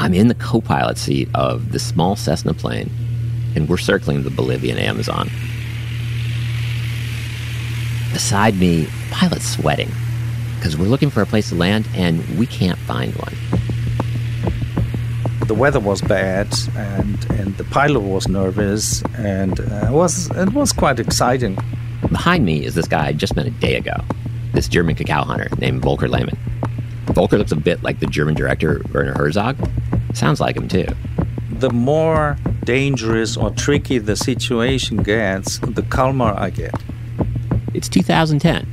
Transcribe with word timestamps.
I'm 0.00 0.14
in 0.14 0.28
the 0.28 0.34
co 0.34 0.62
pilot 0.62 0.96
seat 0.96 1.28
of 1.34 1.72
the 1.72 1.78
small 1.78 2.16
Cessna 2.16 2.54
plane, 2.54 2.90
and 3.54 3.68
we're 3.68 3.76
circling 3.76 4.22
the 4.22 4.30
Bolivian 4.30 4.78
Amazon. 4.78 5.28
Beside 8.10 8.56
me, 8.56 8.88
pilot's 9.10 9.46
sweating 9.46 9.90
because 10.56 10.78
we're 10.78 10.86
looking 10.86 11.10
for 11.10 11.20
a 11.20 11.26
place 11.26 11.50
to 11.50 11.54
land 11.54 11.86
and 11.94 12.26
we 12.38 12.46
can't 12.46 12.78
find 12.78 13.14
one. 13.16 13.34
The 15.46 15.54
weather 15.54 15.80
was 15.80 16.00
bad, 16.00 16.48
and, 16.76 17.30
and 17.32 17.54
the 17.58 17.64
pilot 17.64 18.00
was 18.00 18.26
nervous, 18.26 19.02
and 19.18 19.60
uh, 19.60 19.88
it 19.88 19.92
was 19.92 20.30
it 20.30 20.54
was 20.54 20.72
quite 20.72 20.98
exciting. 20.98 21.58
Behind 22.08 22.46
me 22.46 22.64
is 22.64 22.74
this 22.74 22.88
guy 22.88 23.08
I 23.08 23.12
just 23.12 23.36
met 23.36 23.44
a 23.44 23.50
day 23.50 23.74
ago, 23.76 23.96
this 24.54 24.66
German 24.66 24.94
cacao 24.94 25.24
hunter 25.24 25.48
named 25.58 25.82
Volker 25.82 26.08
Lehmann. 26.08 26.38
Volker 27.12 27.36
looks 27.36 27.52
a 27.52 27.56
bit 27.56 27.82
like 27.82 28.00
the 28.00 28.06
German 28.06 28.34
director 28.34 28.80
Werner 28.94 29.12
Herzog. 29.12 29.56
Sounds 30.14 30.40
like 30.40 30.56
him 30.56 30.68
too. 30.68 30.86
The 31.50 31.70
more 31.70 32.36
dangerous 32.64 33.36
or 33.36 33.50
tricky 33.50 33.98
the 33.98 34.16
situation 34.16 35.02
gets, 35.02 35.58
the 35.58 35.82
calmer 35.82 36.34
I 36.36 36.50
get. 36.50 36.74
It's 37.74 37.88
2010, 37.88 38.66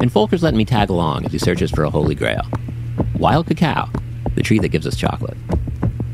and 0.00 0.10
Volker's 0.10 0.42
letting 0.42 0.58
me 0.58 0.64
tag 0.64 0.90
along 0.90 1.24
as 1.26 1.32
he 1.32 1.38
searches 1.38 1.70
for 1.70 1.84
a 1.84 1.90
holy 1.90 2.14
grail 2.14 2.42
wild 3.24 3.46
cacao, 3.46 3.88
the 4.34 4.42
tree 4.42 4.58
that 4.58 4.68
gives 4.68 4.86
us 4.86 4.96
chocolate. 4.96 5.36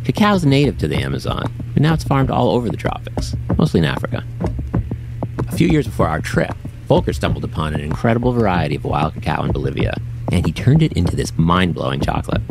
Cacao 0.05 0.35
is 0.35 0.47
native 0.47 0.79
to 0.79 0.89
the 0.89 0.97
Amazon, 0.97 1.53
but 1.75 1.83
now 1.83 1.95
it's 1.95 2.05
farmed 2.05 2.31
all 2.31 2.51
over 2.51 2.69
the 2.69 2.77
tropics, 2.77 3.35
mostly 3.57 3.81
in 3.81 3.87
Africa. 3.87 4.25
A 5.49 5.57
few 5.57 5.67
years 5.67 5.87
before 5.87 6.07
our 6.07 6.21
trip, 6.21 6.55
Volker 6.87 7.13
stumbled 7.13 7.45
upon 7.45 7.75
an 7.75 7.81
incredible 7.81 8.33
variety 8.33 8.77
of 8.77 8.85
wild 8.85 9.15
cacao 9.15 9.45
in 9.45 9.53
Bolivia, 9.53 9.97
and 10.31 10.47
he 10.47 10.53
turned 10.53 10.83
it 10.83 10.93
into 10.93 11.17
this 11.17 11.37
mind 11.37 11.75
blowing 11.75 12.01
chocolate. 12.01 12.43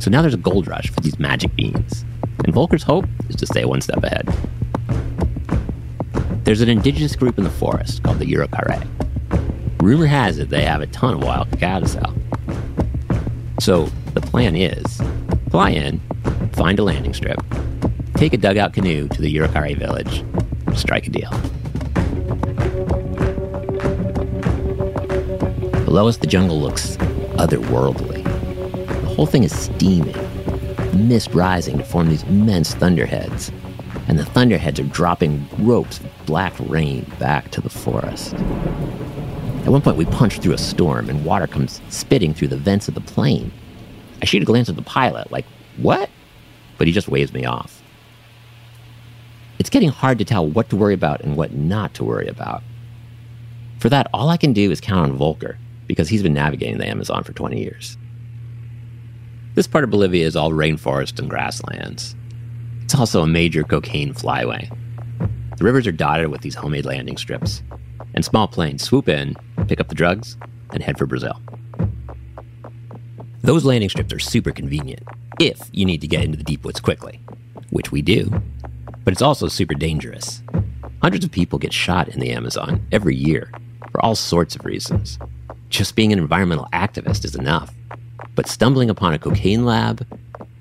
So 0.00 0.10
now 0.10 0.22
there's 0.22 0.32
a 0.32 0.38
gold 0.38 0.66
rush 0.66 0.88
for 0.90 1.00
these 1.00 1.18
magic 1.18 1.54
beans, 1.54 2.06
and 2.44 2.54
Volker's 2.54 2.82
hope 2.82 3.04
is 3.28 3.36
to 3.36 3.46
stay 3.46 3.66
one 3.66 3.82
step 3.82 4.02
ahead. 4.02 4.26
There's 6.44 6.62
an 6.62 6.70
indigenous 6.70 7.14
group 7.14 7.36
in 7.36 7.44
the 7.44 7.50
forest 7.50 8.02
called 8.02 8.18
the 8.18 8.24
Yuracare. 8.24 8.86
Rumor 9.82 10.06
has 10.06 10.38
it 10.38 10.48
they 10.48 10.64
have 10.64 10.80
a 10.80 10.86
ton 10.86 11.14
of 11.14 11.22
wild 11.22 11.50
cacao 11.50 11.80
to 11.80 11.86
sell. 11.86 12.14
So 13.60 13.90
the 14.14 14.22
plan 14.22 14.56
is 14.56 15.02
fly 15.50 15.70
in, 15.70 16.00
find 16.54 16.78
a 16.78 16.82
landing 16.82 17.12
strip, 17.12 17.38
take 18.14 18.32
a 18.32 18.38
dugout 18.38 18.72
canoe 18.72 19.06
to 19.08 19.20
the 19.20 19.34
Yuracare 19.34 19.76
village, 19.76 20.24
strike 20.78 21.08
a 21.08 21.10
deal. 21.10 21.30
Below 25.84 26.08
us, 26.08 26.16
the 26.16 26.26
jungle 26.26 26.58
looks 26.58 26.96
otherworldly. 27.36 28.19
The 29.20 29.26
whole 29.26 29.32
thing 29.32 29.44
is 29.44 29.54
steaming, 29.54 30.16
mist 31.06 31.34
rising 31.34 31.76
to 31.76 31.84
form 31.84 32.08
these 32.08 32.22
immense 32.22 32.72
thunderheads, 32.72 33.52
and 34.08 34.18
the 34.18 34.24
thunderheads 34.24 34.80
are 34.80 34.84
dropping 34.84 35.46
ropes 35.58 36.00
of 36.00 36.06
black 36.24 36.54
rain 36.58 37.04
back 37.18 37.50
to 37.50 37.60
the 37.60 37.68
forest. 37.68 38.32
At 38.32 39.66
one 39.66 39.82
point, 39.82 39.98
we 39.98 40.06
punch 40.06 40.38
through 40.38 40.54
a 40.54 40.58
storm, 40.58 41.10
and 41.10 41.22
water 41.22 41.46
comes 41.46 41.82
spitting 41.90 42.32
through 42.32 42.48
the 42.48 42.56
vents 42.56 42.88
of 42.88 42.94
the 42.94 43.02
plane. 43.02 43.52
I 44.22 44.24
shoot 44.24 44.40
a 44.40 44.46
glance 44.46 44.70
at 44.70 44.76
the 44.76 44.80
pilot, 44.80 45.30
like, 45.30 45.44
what? 45.76 46.08
But 46.78 46.86
he 46.86 46.92
just 46.94 47.08
waves 47.08 47.34
me 47.34 47.44
off. 47.44 47.82
It's 49.58 49.68
getting 49.68 49.90
hard 49.90 50.16
to 50.20 50.24
tell 50.24 50.46
what 50.46 50.70
to 50.70 50.76
worry 50.76 50.94
about 50.94 51.20
and 51.20 51.36
what 51.36 51.52
not 51.52 51.92
to 51.92 52.04
worry 52.04 52.26
about. 52.26 52.62
For 53.80 53.90
that, 53.90 54.06
all 54.14 54.30
I 54.30 54.38
can 54.38 54.54
do 54.54 54.70
is 54.70 54.80
count 54.80 55.10
on 55.10 55.18
Volker, 55.18 55.58
because 55.86 56.08
he's 56.08 56.22
been 56.22 56.32
navigating 56.32 56.78
the 56.78 56.88
Amazon 56.88 57.22
for 57.22 57.34
20 57.34 57.60
years. 57.60 57.98
This 59.60 59.66
part 59.66 59.84
of 59.84 59.90
Bolivia 59.90 60.26
is 60.26 60.36
all 60.36 60.52
rainforest 60.52 61.18
and 61.18 61.28
grasslands. 61.28 62.16
It's 62.80 62.94
also 62.94 63.20
a 63.20 63.26
major 63.26 63.62
cocaine 63.62 64.14
flyway. 64.14 64.74
The 65.58 65.64
rivers 65.64 65.86
are 65.86 65.92
dotted 65.92 66.28
with 66.28 66.40
these 66.40 66.54
homemade 66.54 66.86
landing 66.86 67.18
strips, 67.18 67.62
and 68.14 68.24
small 68.24 68.48
planes 68.48 68.82
swoop 68.82 69.06
in, 69.06 69.36
pick 69.68 69.78
up 69.78 69.88
the 69.88 69.94
drugs, 69.94 70.38
and 70.72 70.82
head 70.82 70.96
for 70.96 71.04
Brazil. 71.04 71.38
Those 73.42 73.66
landing 73.66 73.90
strips 73.90 74.14
are 74.14 74.18
super 74.18 74.50
convenient 74.50 75.02
if 75.38 75.68
you 75.72 75.84
need 75.84 76.00
to 76.00 76.08
get 76.08 76.24
into 76.24 76.38
the 76.38 76.42
deep 76.42 76.64
woods 76.64 76.80
quickly, 76.80 77.20
which 77.68 77.92
we 77.92 78.00
do, 78.00 78.30
but 79.04 79.12
it's 79.12 79.20
also 79.20 79.46
super 79.46 79.74
dangerous. 79.74 80.42
Hundreds 81.02 81.26
of 81.26 81.32
people 81.32 81.58
get 81.58 81.74
shot 81.74 82.08
in 82.08 82.20
the 82.20 82.30
Amazon 82.30 82.86
every 82.92 83.14
year 83.14 83.52
for 83.92 84.02
all 84.02 84.14
sorts 84.14 84.56
of 84.56 84.64
reasons. 84.64 85.18
Just 85.68 85.96
being 85.96 86.14
an 86.14 86.18
environmental 86.18 86.68
activist 86.72 87.26
is 87.26 87.34
enough. 87.34 87.74
But 88.40 88.48
stumbling 88.48 88.88
upon 88.88 89.12
a 89.12 89.18
cocaine 89.18 89.66
lab, 89.66 90.06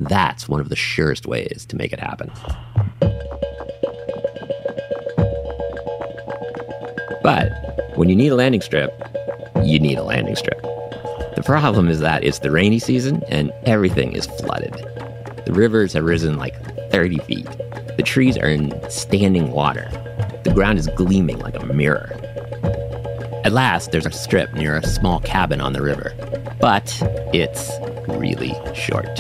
that's 0.02 0.50
one 0.50 0.60
of 0.60 0.68
the 0.68 0.76
surest 0.76 1.26
ways 1.26 1.66
to 1.70 1.78
make 1.78 1.94
it 1.94 2.00
happen. 2.02 2.30
But 7.24 7.54
when 7.96 8.10
you 8.10 8.18
need 8.18 8.34
a 8.34 8.36
landing 8.36 8.60
strip, 8.60 8.92
you 9.64 9.80
need 9.80 9.98
a 9.98 10.04
landing 10.04 10.36
strip. 10.36 10.62
The 11.38 11.44
problem 11.46 11.88
is 11.88 12.02
that 12.02 12.22
it's 12.26 12.40
the 12.40 12.52
rainy 12.52 12.80
season 12.80 13.24
and 13.30 13.50
everything 13.64 14.12
is 14.12 14.26
flooded. 14.26 14.74
The 15.46 15.54
rivers 15.54 15.94
have 15.94 16.04
risen 16.04 16.38
like 16.38 16.62
30 16.92 17.20
feet. 17.20 17.48
The 17.96 18.04
trees 18.06 18.38
are 18.38 18.50
in 18.50 18.74
standing 18.90 19.52
water. 19.52 19.90
The 20.44 20.52
ground 20.54 20.80
is 20.80 20.90
gleaming 20.98 21.40
like 21.40 21.56
a 21.56 21.66
mirror. 21.66 22.12
At 23.46 23.54
last, 23.54 23.94
there's 23.94 24.06
a 24.06 24.12
strip 24.12 24.54
near 24.54 24.76
a 24.76 24.86
small 24.86 25.22
cabin 25.22 25.62
on 25.62 25.72
the 25.72 25.82
river, 25.82 26.14
but 26.60 26.98
it's 27.34 27.72
really 28.08 28.54
short. 28.74 29.16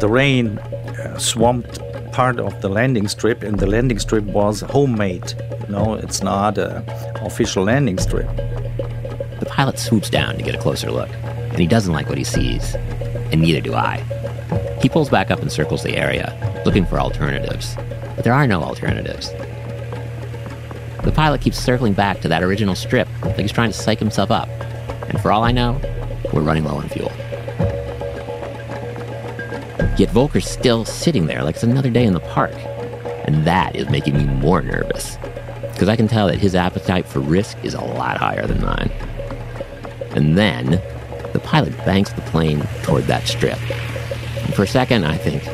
The 0.00 0.08
rain 0.08 0.58
uh, 0.58 1.18
swamped 1.18 1.78
part 2.12 2.38
of 2.38 2.60
the 2.62 2.68
landing 2.68 3.08
strip, 3.08 3.42
and 3.42 3.58
the 3.58 3.66
landing 3.66 3.98
strip 3.98 4.24
was 4.24 4.60
homemade. 4.60 5.34
No, 5.68 5.94
it's 5.94 6.22
not 6.22 6.58
an 6.58 6.84
official 7.22 7.64
landing 7.64 7.98
strip. 7.98 8.28
The 9.40 9.46
pilot 9.46 9.78
swoops 9.78 10.08
down 10.10 10.36
to 10.36 10.42
get 10.42 10.54
a 10.54 10.58
closer 10.58 10.90
look, 10.90 11.10
and 11.10 11.58
he 11.58 11.66
doesn't 11.66 11.92
like 11.92 12.08
what 12.08 12.18
he 12.18 12.24
sees, 12.24 12.74
and 12.74 13.40
neither 13.40 13.60
do 13.60 13.74
I. 13.74 13.98
He 14.80 14.88
pulls 14.88 15.08
back 15.08 15.30
up 15.30 15.40
and 15.40 15.50
circles 15.50 15.82
the 15.82 15.96
area, 15.96 16.62
looking 16.64 16.86
for 16.86 17.00
alternatives, 17.00 17.76
but 18.14 18.24
there 18.24 18.32
are 18.32 18.46
no 18.46 18.62
alternatives. 18.62 19.30
The 21.02 21.12
pilot 21.14 21.40
keeps 21.40 21.58
circling 21.58 21.92
back 21.92 22.20
to 22.20 22.28
that 22.28 22.42
original 22.42 22.74
strip, 22.74 23.08
like 23.22 23.38
he's 23.38 23.52
trying 23.52 23.70
to 23.70 23.76
psych 23.76 23.98
himself 23.98 24.30
up. 24.30 24.48
And 25.08 25.20
for 25.20 25.32
all 25.32 25.42
I 25.42 25.52
know, 25.52 25.78
we're 26.34 26.42
running 26.42 26.64
low 26.64 26.76
on 26.76 26.88
fuel. 26.88 27.12
Yet 29.96 30.08
Volker's 30.10 30.50
still 30.50 30.84
sitting 30.84 31.26
there 31.26 31.44
like 31.44 31.54
it's 31.54 31.64
another 31.64 31.90
day 31.90 32.04
in 32.04 32.12
the 32.12 32.20
park. 32.20 32.54
And 33.26 33.46
that 33.46 33.76
is 33.76 33.88
making 33.88 34.16
me 34.16 34.24
more 34.24 34.60
nervous. 34.60 35.16
Because 35.72 35.88
I 35.88 35.96
can 35.96 36.08
tell 36.08 36.26
that 36.26 36.38
his 36.38 36.54
appetite 36.54 37.06
for 37.06 37.20
risk 37.20 37.56
is 37.62 37.74
a 37.74 37.80
lot 37.80 38.16
higher 38.16 38.46
than 38.46 38.60
mine. 38.60 38.90
And 40.10 40.36
then, 40.36 40.82
the 41.32 41.40
pilot 41.42 41.76
banks 41.78 42.12
the 42.12 42.22
plane 42.22 42.62
toward 42.82 43.04
that 43.04 43.26
strip. 43.26 43.58
And 44.42 44.54
For 44.54 44.64
a 44.64 44.66
second, 44.66 45.04
I 45.04 45.16
think, 45.16 45.44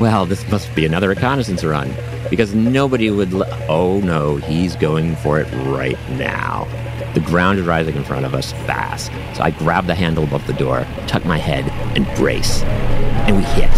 well, 0.00 0.26
this 0.26 0.46
must 0.50 0.74
be 0.74 0.84
another 0.84 1.08
reconnaissance 1.08 1.64
run 1.64 1.94
because 2.30 2.54
nobody 2.54 3.10
would. 3.10 3.32
L- 3.32 3.66
oh 3.68 4.00
no, 4.00 4.36
he's 4.36 4.76
going 4.76 5.16
for 5.16 5.40
it 5.40 5.50
right 5.68 5.98
now. 6.10 6.66
The 7.14 7.20
ground 7.20 7.58
is 7.58 7.66
rising 7.66 7.96
in 7.96 8.04
front 8.04 8.26
of 8.26 8.34
us 8.34 8.52
fast. 8.52 9.10
So 9.36 9.42
I 9.42 9.50
grab 9.50 9.86
the 9.86 9.94
handle 9.94 10.24
above 10.24 10.46
the 10.46 10.52
door, 10.52 10.86
tuck 11.06 11.24
my 11.24 11.38
head, 11.38 11.68
and 11.96 12.06
brace. 12.16 12.62
And 12.62 13.36
we 13.36 13.42
hit. 13.42 13.70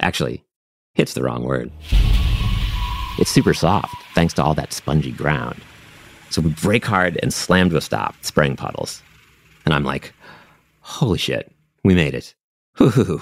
Actually, 0.00 0.44
hit's 0.94 1.14
the 1.14 1.22
wrong 1.22 1.44
word. 1.44 1.70
It's 3.18 3.30
super 3.30 3.54
soft, 3.54 3.94
thanks 4.14 4.34
to 4.34 4.42
all 4.42 4.54
that 4.54 4.72
spongy 4.72 5.12
ground. 5.12 5.60
So 6.30 6.40
we 6.40 6.50
brake 6.50 6.84
hard 6.84 7.18
and 7.22 7.34
slam 7.34 7.70
to 7.70 7.76
a 7.76 7.80
stop, 7.80 8.14
spraying 8.22 8.56
puddles. 8.56 9.02
And 9.64 9.74
I'm 9.74 9.84
like, 9.84 10.12
holy 10.80 11.18
shit, 11.18 11.52
we 11.84 11.94
made 11.94 12.14
it. 12.14 12.34
Whoo 12.78 13.20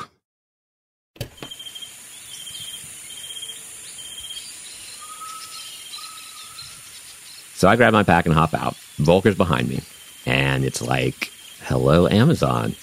So 7.59 7.67
I 7.67 7.75
grab 7.75 7.93
my 7.93 8.05
pack 8.05 8.25
and 8.25 8.33
hop 8.33 8.55
out. 8.55 8.75
Volker's 8.99 9.35
behind 9.35 9.69
me. 9.69 9.81
And 10.27 10.65
it's 10.65 10.81
like, 10.81 11.33
hello, 11.65 12.07
Amazon. 12.07 12.77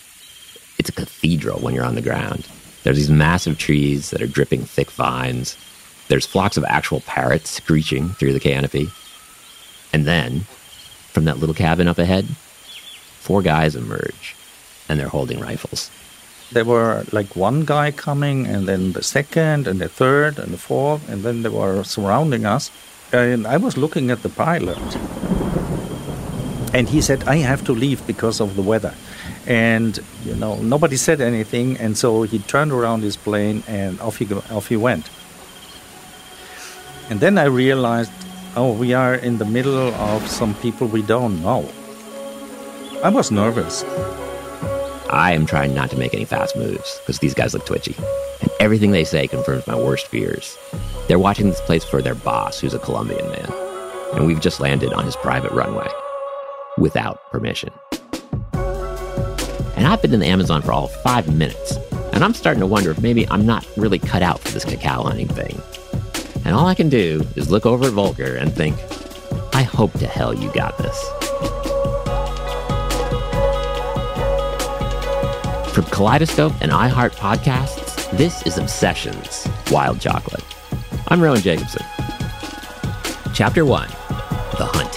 It's 0.77 0.89
a 0.89 0.92
cathedral 0.92 1.62
when 1.62 1.74
you're 1.74 1.86
on 1.86 1.95
the 1.95 2.01
ground. 2.01 2.45
There's 2.83 2.98
these 2.98 3.10
massive 3.10 3.57
trees 3.57 4.10
that 4.10 4.22
are 4.22 4.27
dripping 4.27 4.66
thick 4.66 4.92
vines. 4.92 5.56
There's 6.10 6.25
flocks 6.25 6.57
of 6.57 6.66
actual 6.66 7.00
parrots 7.00 7.51
screeching 7.51 8.10
through 8.10 8.33
the 8.33 8.39
canopy. 8.42 8.89
And 9.94 10.04
then, 10.04 10.42
from 11.13 11.24
that 11.24 11.38
little 11.38 11.56
cabin 11.56 11.88
up 11.88 11.98
ahead, 11.98 12.25
four 12.25 13.42
guys 13.42 13.77
emerge, 13.77 14.36
and 14.89 15.00
they're 15.00 15.07
holding 15.07 15.39
rifles. 15.39 15.89
There 16.51 16.66
were 16.66 17.06
like 17.13 17.38
one 17.38 17.63
guy 17.63 17.92
coming, 17.92 18.45
and 18.45 18.68
then 18.68 18.92
the 18.92 19.04
second, 19.04 19.68
and 19.68 19.80
the 19.80 19.88
third, 19.88 20.38
and 20.38 20.51
the 20.51 20.57
fourth, 20.57 21.07
and 21.07 21.24
then 21.24 21.44
they 21.44 21.50
were 21.50 21.81
surrounding 21.86 22.45
us. 22.45 22.72
And 23.12 23.48
I 23.48 23.57
was 23.57 23.78
looking 23.78 24.12
at 24.12 24.24
the 24.24 24.30
pilot, 24.30 24.78
and 26.74 26.90
he 26.90 27.02
said, 27.02 27.24
I 27.28 27.38
have 27.38 27.63
to 27.66 27.72
leave 27.72 28.06
because 28.06 28.42
of 28.42 28.56
the 28.56 28.62
weather. 28.62 28.94
And, 29.48 29.98
you 30.25 30.36
know, 30.36 30.56
nobody 30.57 30.98
said 30.98 31.22
anything, 31.22 31.78
and 31.78 31.98
so 31.98 32.24
he 32.24 32.40
turned 32.40 32.72
around 32.72 33.02
his 33.02 33.16
plane 33.16 33.63
and 33.68 34.02
off 34.02 34.18
he, 34.18 34.25
off 34.34 34.68
he 34.68 34.75
went. 34.75 35.10
And 37.10 37.19
then 37.19 37.38
I 37.38 37.46
realized, 37.46 38.12
oh, 38.56 38.74
we 38.74 38.94
are 38.94 39.16
in 39.16 39.38
the 39.38 39.46
middle 39.46 39.94
of 39.94 40.28
some 40.28 40.56
people 40.56 40.88
we 40.88 41.04
don't 41.04 41.42
know. 41.42 41.69
I 43.04 43.10
was 43.10 43.30
nervous. 43.30 43.84
I 45.12 45.34
am 45.34 45.46
trying 45.46 45.75
not 45.75 45.92
to 45.92 45.98
make 45.98 46.13
any 46.16 46.25
fast 46.25 46.58
moves 46.58 47.00
because 47.00 47.19
these 47.19 47.36
guys 47.36 47.54
look 47.54 47.66
twitchy. 47.66 47.96
And 48.42 48.50
everything 48.60 48.92
they 48.92 49.04
say 49.04 49.28
confirms 49.28 49.68
my 49.68 49.75
worst 49.75 50.08
fears. 50.08 50.58
They're 51.07 51.19
watching 51.19 51.50
this 51.50 51.62
place 51.62 51.84
for 51.84 52.02
their 52.02 52.16
boss, 52.16 52.60
who's 52.60 52.74
a 52.74 52.80
Colombian 52.80 53.30
man. 53.30 53.52
And 54.13 54.25
we've 54.25 54.42
just 54.42 54.60
landed 54.60 54.92
on 54.94 55.06
his 55.06 55.16
private 55.16 55.52
runway 55.52 55.88
without 56.78 57.30
permission. 57.31 57.72
And 59.75 59.86
I've 59.86 60.02
been 60.02 60.13
in 60.13 60.19
the 60.19 60.25
Amazon 60.25 60.62
for 60.62 60.72
all 60.72 60.88
five 60.88 61.31
minutes. 61.34 61.78
And 62.12 62.24
I'm 62.24 62.34
starting 62.34 62.62
to 62.62 62.68
wonder 62.68 62.90
if 62.90 63.02
maybe 63.02 63.28
I'm 63.30 63.46
not 63.46 63.68
really 63.78 64.00
cut 64.00 64.24
out 64.24 64.40
for 64.40 64.50
this 64.52 64.66
cacao 64.66 65.04
hunting 65.04 65.28
thing. 65.28 65.62
And 66.44 66.56
all 66.56 66.66
I 66.66 66.74
can 66.74 66.90
do 66.90 67.24
is 67.36 67.51
look 67.51 67.66
over 67.66 67.86
at 67.86 67.92
Volker 67.92 68.36
and 68.36 68.51
think, 68.54 68.75
I 69.54 69.63
hope 69.63 69.92
to 70.00 70.08
hell 70.08 70.34
you 70.34 70.51
got 70.54 70.78
this. 70.78 70.98
From 75.74 75.86
Kaleidoscope 75.86 76.54
and 76.62 76.72
iHeart 76.72 77.16
Podcasts, 77.16 78.10
this 78.18 78.46
is 78.48 78.58
Obsessions 78.58 79.48
Wild 79.69 80.00
Chocolate. 80.00 80.55
I'm 81.07 81.22
Rowan 81.22 81.42
Jacobson. 81.42 81.86
Chapter 83.34 83.63
1 83.66 83.88
The 83.90 84.66
Hunt. 84.66 84.94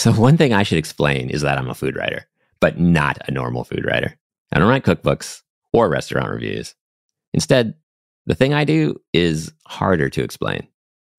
So, 0.00 0.14
one 0.14 0.38
thing 0.38 0.54
I 0.54 0.62
should 0.62 0.78
explain 0.78 1.28
is 1.28 1.42
that 1.42 1.58
I'm 1.58 1.68
a 1.68 1.74
food 1.74 1.94
writer, 1.94 2.26
but 2.58 2.80
not 2.80 3.18
a 3.28 3.30
normal 3.30 3.64
food 3.64 3.84
writer. 3.84 4.16
I 4.50 4.58
don't 4.58 4.66
write 4.66 4.82
cookbooks 4.82 5.42
or 5.74 5.90
restaurant 5.90 6.30
reviews. 6.30 6.74
Instead, 7.34 7.74
the 8.24 8.34
thing 8.34 8.54
I 8.54 8.64
do 8.64 8.98
is 9.12 9.52
harder 9.66 10.08
to 10.08 10.22
explain. 10.22 10.66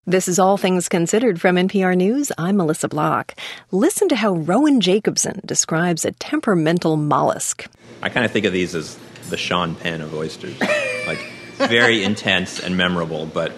This 0.08 0.28
is 0.28 0.40
All 0.40 0.58
Things 0.58 0.90
Considered 0.90 1.40
from 1.40 1.58
NPR 1.58 1.96
News. 1.96 2.32
I'm 2.40 2.58
Melissa 2.58 2.90
Block. 2.90 3.36
Listen 3.70 4.10
to 4.10 4.16
how 4.16 4.34
Rowan 4.34 4.82
Jacobson 4.82 5.42
describes 5.46 6.04
a 6.04 6.12
temperamental 6.14 6.98
mollusk. 6.98 7.68
I 8.02 8.10
kind 8.10 8.26
of 8.26 8.32
think 8.32 8.48
of 8.48 8.52
these 8.52 8.74
as 8.74 8.98
the 9.30 9.38
Sean 9.38 9.76
Penn 9.76 10.02
of 10.02 10.16
oysters. 10.16 10.60
like, 11.06 11.20
very 11.58 12.04
intense 12.04 12.60
and 12.60 12.76
memorable, 12.78 13.28
but 13.28 13.54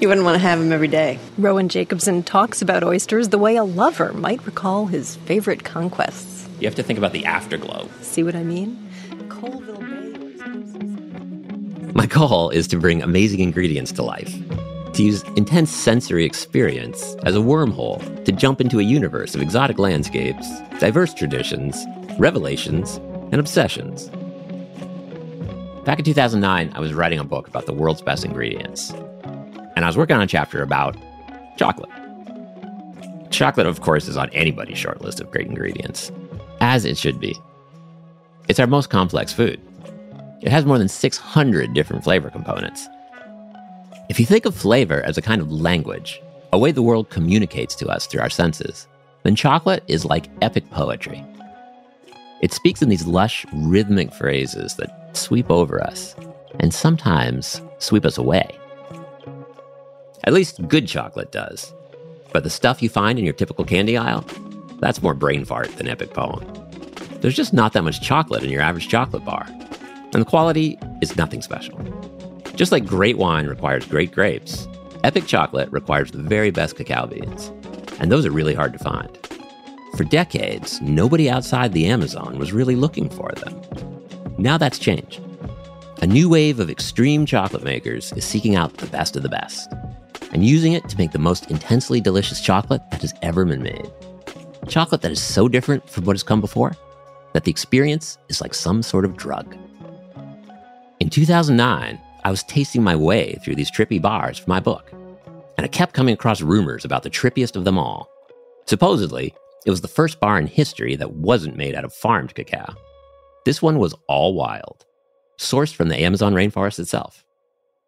you 0.00 0.08
wouldn't 0.08 0.24
want 0.24 0.36
to 0.36 0.38
have 0.38 0.58
them 0.58 0.72
every 0.72 0.88
day. 0.88 1.18
Rowan 1.38 1.68
Jacobson 1.68 2.22
talks 2.22 2.62
about 2.62 2.84
oysters 2.84 3.30
the 3.30 3.38
way 3.38 3.56
a 3.56 3.64
lover 3.64 4.12
might 4.12 4.44
recall 4.46 4.86
his 4.86 5.16
favorite 5.16 5.64
conquests. 5.64 6.48
You 6.60 6.66
have 6.66 6.76
to 6.76 6.82
think 6.82 6.98
about 6.98 7.12
the 7.12 7.24
afterglow. 7.24 7.88
See 8.00 8.22
what 8.22 8.36
I 8.36 8.44
mean? 8.44 8.78
Colville 9.28 9.80
Bay 9.80 10.14
oysters. 10.22 11.94
My 11.94 12.06
goal 12.06 12.50
is 12.50 12.68
to 12.68 12.78
bring 12.78 13.02
amazing 13.02 13.40
ingredients 13.40 13.90
to 13.92 14.02
life. 14.02 14.32
To 14.94 15.02
use 15.02 15.22
intense 15.36 15.70
sensory 15.70 16.24
experience 16.24 17.16
as 17.24 17.34
a 17.34 17.40
wormhole 17.40 18.24
to 18.24 18.32
jump 18.32 18.60
into 18.60 18.78
a 18.78 18.82
universe 18.82 19.34
of 19.34 19.42
exotic 19.42 19.78
landscapes, 19.78 20.48
diverse 20.78 21.12
traditions, 21.12 21.84
revelations, 22.18 22.96
and 23.30 23.36
obsessions. 23.36 24.08
Back 25.84 25.98
in 25.98 26.04
2009, 26.04 26.72
I 26.74 26.80
was 26.80 26.94
writing 26.94 27.18
a 27.18 27.24
book 27.24 27.48
about 27.48 27.66
the 27.66 27.72
world's 27.72 28.02
best 28.02 28.24
ingredients 28.24 28.92
and 29.78 29.84
I 29.84 29.88
was 29.88 29.96
working 29.96 30.16
on 30.16 30.22
a 30.22 30.26
chapter 30.26 30.60
about 30.60 30.96
chocolate. 31.56 31.88
Chocolate, 33.30 33.68
of 33.68 33.80
course, 33.80 34.08
is 34.08 34.16
on 34.16 34.28
anybody's 34.30 34.76
short 34.76 35.00
list 35.02 35.20
of 35.20 35.30
great 35.30 35.46
ingredients, 35.46 36.10
as 36.60 36.84
it 36.84 36.98
should 36.98 37.20
be. 37.20 37.38
It's 38.48 38.58
our 38.58 38.66
most 38.66 38.90
complex 38.90 39.32
food. 39.32 39.60
It 40.42 40.50
has 40.50 40.66
more 40.66 40.78
than 40.78 40.88
600 40.88 41.74
different 41.74 42.02
flavor 42.02 42.28
components. 42.28 42.88
If 44.08 44.18
you 44.18 44.26
think 44.26 44.46
of 44.46 44.56
flavor 44.56 45.00
as 45.04 45.16
a 45.16 45.22
kind 45.22 45.40
of 45.40 45.52
language, 45.52 46.20
a 46.52 46.58
way 46.58 46.72
the 46.72 46.82
world 46.82 47.10
communicates 47.10 47.76
to 47.76 47.86
us 47.86 48.08
through 48.08 48.22
our 48.22 48.30
senses, 48.30 48.88
then 49.22 49.36
chocolate 49.36 49.84
is 49.86 50.04
like 50.04 50.28
epic 50.42 50.68
poetry. 50.72 51.24
It 52.42 52.52
speaks 52.52 52.82
in 52.82 52.88
these 52.88 53.06
lush, 53.06 53.46
rhythmic 53.52 54.12
phrases 54.12 54.74
that 54.74 55.16
sweep 55.16 55.52
over 55.52 55.80
us, 55.80 56.16
and 56.58 56.74
sometimes 56.74 57.62
sweep 57.78 58.04
us 58.04 58.18
away. 58.18 58.58
At 60.28 60.34
least 60.34 60.68
good 60.68 60.86
chocolate 60.86 61.32
does. 61.32 61.72
But 62.34 62.44
the 62.44 62.50
stuff 62.50 62.82
you 62.82 62.90
find 62.90 63.18
in 63.18 63.24
your 63.24 63.32
typical 63.32 63.64
candy 63.64 63.96
aisle, 63.96 64.26
that's 64.78 65.00
more 65.00 65.14
brain 65.14 65.46
fart 65.46 65.74
than 65.78 65.88
epic 65.88 66.12
poem. 66.12 66.44
There's 67.22 67.34
just 67.34 67.54
not 67.54 67.72
that 67.72 67.82
much 67.82 68.02
chocolate 68.02 68.44
in 68.44 68.50
your 68.50 68.60
average 68.60 68.88
chocolate 68.90 69.24
bar. 69.24 69.46
And 69.48 70.20
the 70.20 70.26
quality 70.26 70.78
is 71.00 71.16
nothing 71.16 71.40
special. 71.40 71.78
Just 72.54 72.72
like 72.72 72.84
great 72.84 73.16
wine 73.16 73.46
requires 73.46 73.86
great 73.86 74.12
grapes, 74.12 74.68
epic 75.02 75.24
chocolate 75.26 75.72
requires 75.72 76.10
the 76.10 76.18
very 76.18 76.50
best 76.50 76.76
cacao 76.76 77.06
beans. 77.06 77.50
And 77.98 78.12
those 78.12 78.26
are 78.26 78.30
really 78.30 78.52
hard 78.52 78.74
to 78.74 78.78
find. 78.78 79.08
For 79.96 80.04
decades, 80.04 80.78
nobody 80.82 81.30
outside 81.30 81.72
the 81.72 81.86
Amazon 81.86 82.38
was 82.38 82.52
really 82.52 82.76
looking 82.76 83.08
for 83.08 83.32
them. 83.36 83.58
Now 84.36 84.58
that's 84.58 84.78
changed. 84.78 85.22
A 86.02 86.06
new 86.06 86.28
wave 86.28 86.60
of 86.60 86.68
extreme 86.68 87.24
chocolate 87.24 87.64
makers 87.64 88.12
is 88.12 88.26
seeking 88.26 88.56
out 88.56 88.76
the 88.76 88.86
best 88.88 89.16
of 89.16 89.22
the 89.22 89.30
best 89.30 89.72
and 90.32 90.44
using 90.44 90.72
it 90.72 90.88
to 90.88 90.98
make 90.98 91.12
the 91.12 91.18
most 91.18 91.50
intensely 91.50 92.00
delicious 92.00 92.40
chocolate 92.40 92.82
that 92.90 93.02
has 93.02 93.14
ever 93.22 93.44
been 93.44 93.62
made. 93.62 93.90
Chocolate 94.68 95.00
that 95.02 95.12
is 95.12 95.22
so 95.22 95.48
different 95.48 95.88
from 95.88 96.04
what 96.04 96.14
has 96.14 96.22
come 96.22 96.40
before 96.40 96.76
that 97.32 97.44
the 97.44 97.50
experience 97.50 98.18
is 98.28 98.40
like 98.40 98.54
some 98.54 98.82
sort 98.82 99.04
of 99.04 99.16
drug. 99.16 99.56
In 101.00 101.10
2009, 101.10 102.00
I 102.24 102.30
was 102.30 102.42
tasting 102.44 102.82
my 102.82 102.96
way 102.96 103.38
through 103.42 103.54
these 103.54 103.70
trippy 103.70 104.00
bars 104.00 104.38
for 104.38 104.50
my 104.50 104.60
book, 104.60 104.90
and 105.56 105.64
I 105.64 105.68
kept 105.68 105.94
coming 105.94 106.14
across 106.14 106.40
rumors 106.40 106.84
about 106.84 107.02
the 107.02 107.10
trippiest 107.10 107.56
of 107.56 107.64
them 107.64 107.78
all. 107.78 108.08
Supposedly, 108.66 109.34
it 109.64 109.70
was 109.70 109.80
the 109.80 109.88
first 109.88 110.20
bar 110.20 110.38
in 110.38 110.46
history 110.46 110.96
that 110.96 111.12
wasn't 111.12 111.56
made 111.56 111.74
out 111.74 111.84
of 111.84 111.92
farmed 111.92 112.34
cacao. 112.34 112.74
This 113.44 113.62
one 113.62 113.78
was 113.78 113.94
all 114.08 114.34
wild, 114.34 114.84
sourced 115.38 115.74
from 115.74 115.88
the 115.88 116.00
Amazon 116.02 116.34
rainforest 116.34 116.78
itself, 116.78 117.24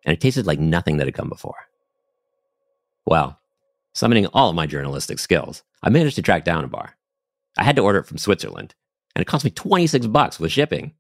and 0.05 0.15
it 0.15 0.21
tasted 0.21 0.47
like 0.47 0.59
nothing 0.59 0.97
that 0.97 1.07
had 1.07 1.15
come 1.15 1.29
before. 1.29 1.70
Well, 3.07 3.38
summoning 3.95 4.26
all 4.26 4.50
of 4.50 4.54
my 4.54 4.66
journalistic 4.66 5.19
skills, 5.19 5.62
I 5.83 5.90
managed 5.90 6.16
to 6.16 6.23
track 6.23 6.45
down 6.45 6.64
a 6.64 6.69
bar. 6.69 6.97
I 7.59 7.64
had 7.64 7.76
to 7.76 7.83
order 7.83 7.99
it 7.99 8.07
from 8.07 8.19
Switzerland, 8.19 8.75
and 9.14 9.23
it 9.23 9.26
cost 9.26 9.45
me 9.45 9.50
26 9.50 10.07
bucks 10.07 10.38
with 10.38 10.52
shipping. 10.52 10.95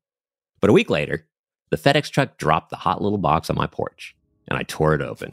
But 0.60 0.70
a 0.70 0.72
week 0.72 0.90
later, 0.90 1.26
the 1.70 1.76
FedEx 1.76 2.10
truck 2.10 2.36
dropped 2.36 2.70
the 2.70 2.76
hot 2.76 3.00
little 3.00 3.18
box 3.18 3.48
on 3.50 3.56
my 3.56 3.66
porch, 3.66 4.16
and 4.48 4.58
I 4.58 4.64
tore 4.64 4.94
it 4.94 5.02
open. 5.02 5.32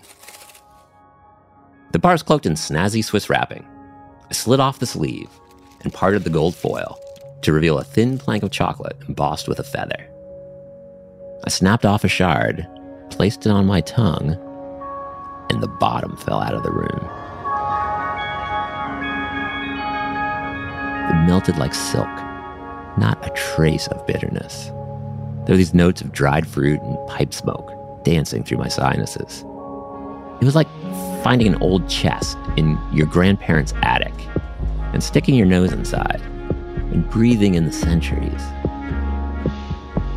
The 1.92 2.00
bar 2.00 2.14
is 2.14 2.24
cloaked 2.24 2.46
in 2.46 2.54
snazzy 2.54 3.04
Swiss 3.04 3.30
wrapping. 3.30 3.66
I 4.30 4.34
slid 4.34 4.60
off 4.60 4.80
the 4.80 4.86
sleeve 4.86 5.30
and 5.82 5.94
parted 5.94 6.24
the 6.24 6.30
gold 6.30 6.56
foil 6.56 7.00
to 7.42 7.54
reveal 7.54 7.80
a 7.80 7.84
thin 7.84 8.18
plank 8.18 8.44
of 8.44 8.52
chocolate 8.52 8.98
embossed 9.08 9.48
with 9.48 9.60
a 9.60 9.64
feather. 9.64 10.10
I 11.44 11.50
snapped 11.50 11.86
off 11.86 12.04
a 12.04 12.10
shard, 12.10 12.68
placed 13.10 13.46
it 13.46 13.52
on 13.52 13.66
my 13.66 13.82
tongue, 13.82 14.38
and 15.50 15.62
the 15.62 15.68
bottom 15.68 16.16
fell 16.18 16.40
out 16.40 16.54
of 16.54 16.64
the 16.64 16.72
room. 16.72 17.10
It 21.10 21.28
melted 21.28 21.58
like 21.58 21.74
silk, 21.74 22.08
not 22.98 23.18
a 23.26 23.30
trace 23.32 23.88
of 23.88 24.06
bitterness. 24.06 24.66
There 25.46 25.54
were 25.54 25.58
these 25.58 25.74
notes 25.74 26.02
of 26.02 26.12
dried 26.12 26.46
fruit 26.46 26.82
and 26.82 27.08
pipe 27.08 27.34
smoke 27.34 28.04
dancing 28.04 28.44
through 28.44 28.58
my 28.58 28.68
sinuses. 28.68 29.46
It 30.42 30.46
was 30.46 30.56
like 30.56 30.68
finding 31.24 31.48
an 31.48 31.62
old 31.62 31.90
chest 31.90 32.38
in 32.58 32.78
your 32.94 33.08
grandparents' 33.08 33.74
attic 33.82 34.14
and 34.94 35.04
sticking 35.04 35.36
your 35.36 35.48
nose 35.48 35.72
inside 35.72 36.22
and 36.92 37.10
breathing 37.10 37.56
in 37.56 37.66
the 37.66 37.72
centuries. 37.72 38.44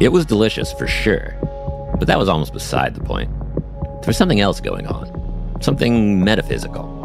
It 0.01 0.13
was 0.13 0.25
delicious 0.27 0.73
for 0.73 0.87
sure, 0.87 1.37
but 1.99 2.07
that 2.07 2.19
was 2.19 2.29
almost 2.29 2.53
beside 2.53 2.95
the 2.95 3.03
point. 3.03 3.31
There 4.01 4.07
was 4.07 4.17
something 4.17 4.41
else 4.41 4.61
going 4.61 4.87
on, 4.87 5.09
something 5.61 6.25
metaphysical. 6.25 6.97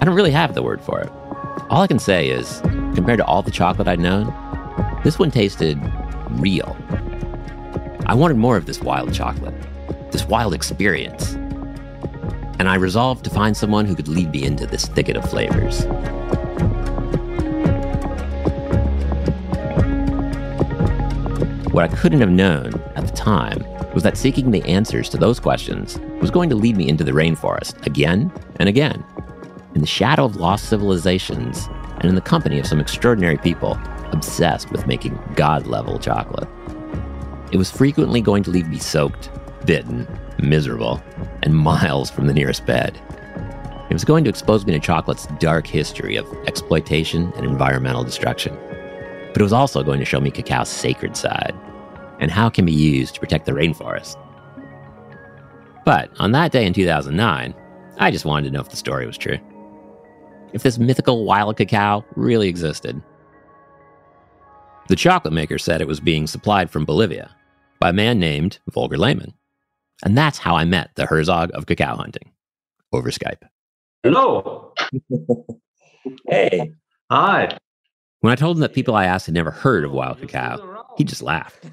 I 0.00 0.04
don't 0.04 0.14
really 0.14 0.30
have 0.30 0.54
the 0.54 0.62
word 0.62 0.80
for 0.80 1.00
it. 1.00 1.10
All 1.70 1.82
I 1.82 1.86
can 1.86 1.98
say 1.98 2.28
is, 2.28 2.60
compared 2.94 3.18
to 3.18 3.24
all 3.24 3.42
the 3.42 3.50
chocolate 3.50 3.88
I'd 3.88 4.00
known, 4.00 4.32
this 5.02 5.18
one 5.18 5.30
tasted 5.30 5.78
real. 6.30 6.76
I 8.06 8.14
wanted 8.14 8.36
more 8.36 8.56
of 8.56 8.66
this 8.66 8.80
wild 8.80 9.12
chocolate, 9.12 9.54
this 10.12 10.24
wild 10.24 10.54
experience. 10.54 11.32
And 12.58 12.68
I 12.68 12.76
resolved 12.76 13.24
to 13.24 13.30
find 13.30 13.56
someone 13.56 13.86
who 13.86 13.94
could 13.94 14.08
lead 14.08 14.30
me 14.30 14.44
into 14.44 14.66
this 14.66 14.86
thicket 14.86 15.16
of 15.16 15.28
flavors. 15.28 15.84
What 21.72 21.90
I 21.90 21.96
couldn't 21.96 22.20
have 22.20 22.30
known 22.30 22.72
at 22.94 23.06
the 23.06 23.12
time 23.16 23.64
was 23.94 24.02
that 24.02 24.18
seeking 24.18 24.50
the 24.50 24.62
answers 24.64 25.08
to 25.08 25.16
those 25.16 25.38
questions 25.38 25.98
was 26.20 26.30
going 26.30 26.50
to 26.50 26.56
lead 26.56 26.76
me 26.76 26.88
into 26.88 27.04
the 27.04 27.12
rainforest 27.12 27.86
again 27.86 28.32
and 28.56 28.68
again, 28.68 29.04
in 29.74 29.80
the 29.80 29.86
shadow 29.86 30.24
of 30.24 30.36
lost 30.36 30.68
civilizations 30.68 31.68
and 31.98 32.06
in 32.06 32.16
the 32.16 32.20
company 32.20 32.58
of 32.58 32.66
some 32.66 32.80
extraordinary 32.80 33.38
people 33.38 33.78
obsessed 34.12 34.70
with 34.72 34.86
making 34.86 35.18
god 35.36 35.66
level 35.66 35.98
chocolate. 35.98 36.48
It 37.52 37.56
was 37.56 37.70
frequently 37.70 38.20
going 38.20 38.42
to 38.44 38.50
leave 38.50 38.68
me 38.68 38.78
soaked, 38.78 39.30
bitten, 39.64 40.08
miserable, 40.38 41.00
and 41.44 41.56
miles 41.56 42.10
from 42.10 42.26
the 42.26 42.34
nearest 42.34 42.66
bed. 42.66 43.00
It 43.88 43.92
was 43.92 44.04
going 44.04 44.24
to 44.24 44.30
expose 44.30 44.66
me 44.66 44.72
to 44.72 44.80
chocolate's 44.80 45.26
dark 45.38 45.68
history 45.68 46.16
of 46.16 46.26
exploitation 46.48 47.32
and 47.36 47.46
environmental 47.46 48.02
destruction. 48.02 48.56
But 49.32 49.40
it 49.40 49.42
was 49.42 49.52
also 49.52 49.84
going 49.84 50.00
to 50.00 50.04
show 50.04 50.20
me 50.20 50.32
cacao's 50.32 50.68
sacred 50.68 51.16
side 51.16 51.54
and 52.20 52.30
how 52.30 52.46
it 52.46 52.54
can 52.54 52.64
be 52.64 52.72
used 52.72 53.14
to 53.14 53.20
protect 53.20 53.46
the 53.46 53.52
rainforest. 53.52 54.16
But 55.84 56.10
on 56.18 56.32
that 56.32 56.52
day 56.52 56.66
in 56.66 56.72
2009, 56.72 57.54
I 57.98 58.10
just 58.10 58.24
wanted 58.24 58.46
to 58.46 58.52
know 58.52 58.60
if 58.60 58.70
the 58.70 58.76
story 58.76 59.06
was 59.06 59.18
true. 59.18 59.38
If 60.52 60.62
this 60.62 60.78
mythical 60.78 61.24
wild 61.24 61.56
cacao 61.56 62.04
really 62.16 62.48
existed. 62.48 63.02
The 64.88 64.96
chocolate 64.96 65.34
maker 65.34 65.58
said 65.58 65.80
it 65.80 65.88
was 65.88 66.00
being 66.00 66.26
supplied 66.26 66.70
from 66.70 66.84
Bolivia 66.84 67.34
by 67.80 67.90
a 67.90 67.94
man 67.94 68.18
named 68.18 68.58
Volker 68.70 68.98
Lehmann. 68.98 69.34
And 70.04 70.16
that's 70.16 70.38
how 70.38 70.56
I 70.56 70.64
met 70.64 70.90
the 70.94 71.06
Herzog 71.06 71.50
of 71.54 71.66
cacao 71.66 71.96
hunting 71.96 72.30
over 72.92 73.10
Skype. 73.10 73.42
Hello. 74.02 74.72
Hey. 76.28 76.72
Hi. 77.10 77.56
When 78.20 78.32
I 78.32 78.36
told 78.36 78.56
him 78.56 78.60
that 78.60 78.74
people 78.74 78.94
I 78.94 79.06
asked 79.06 79.26
had 79.26 79.34
never 79.34 79.50
heard 79.50 79.84
of 79.84 79.92
wild 79.92 80.20
cacao, 80.20 80.73
he 80.96 81.04
just 81.04 81.22
laughed. 81.22 81.64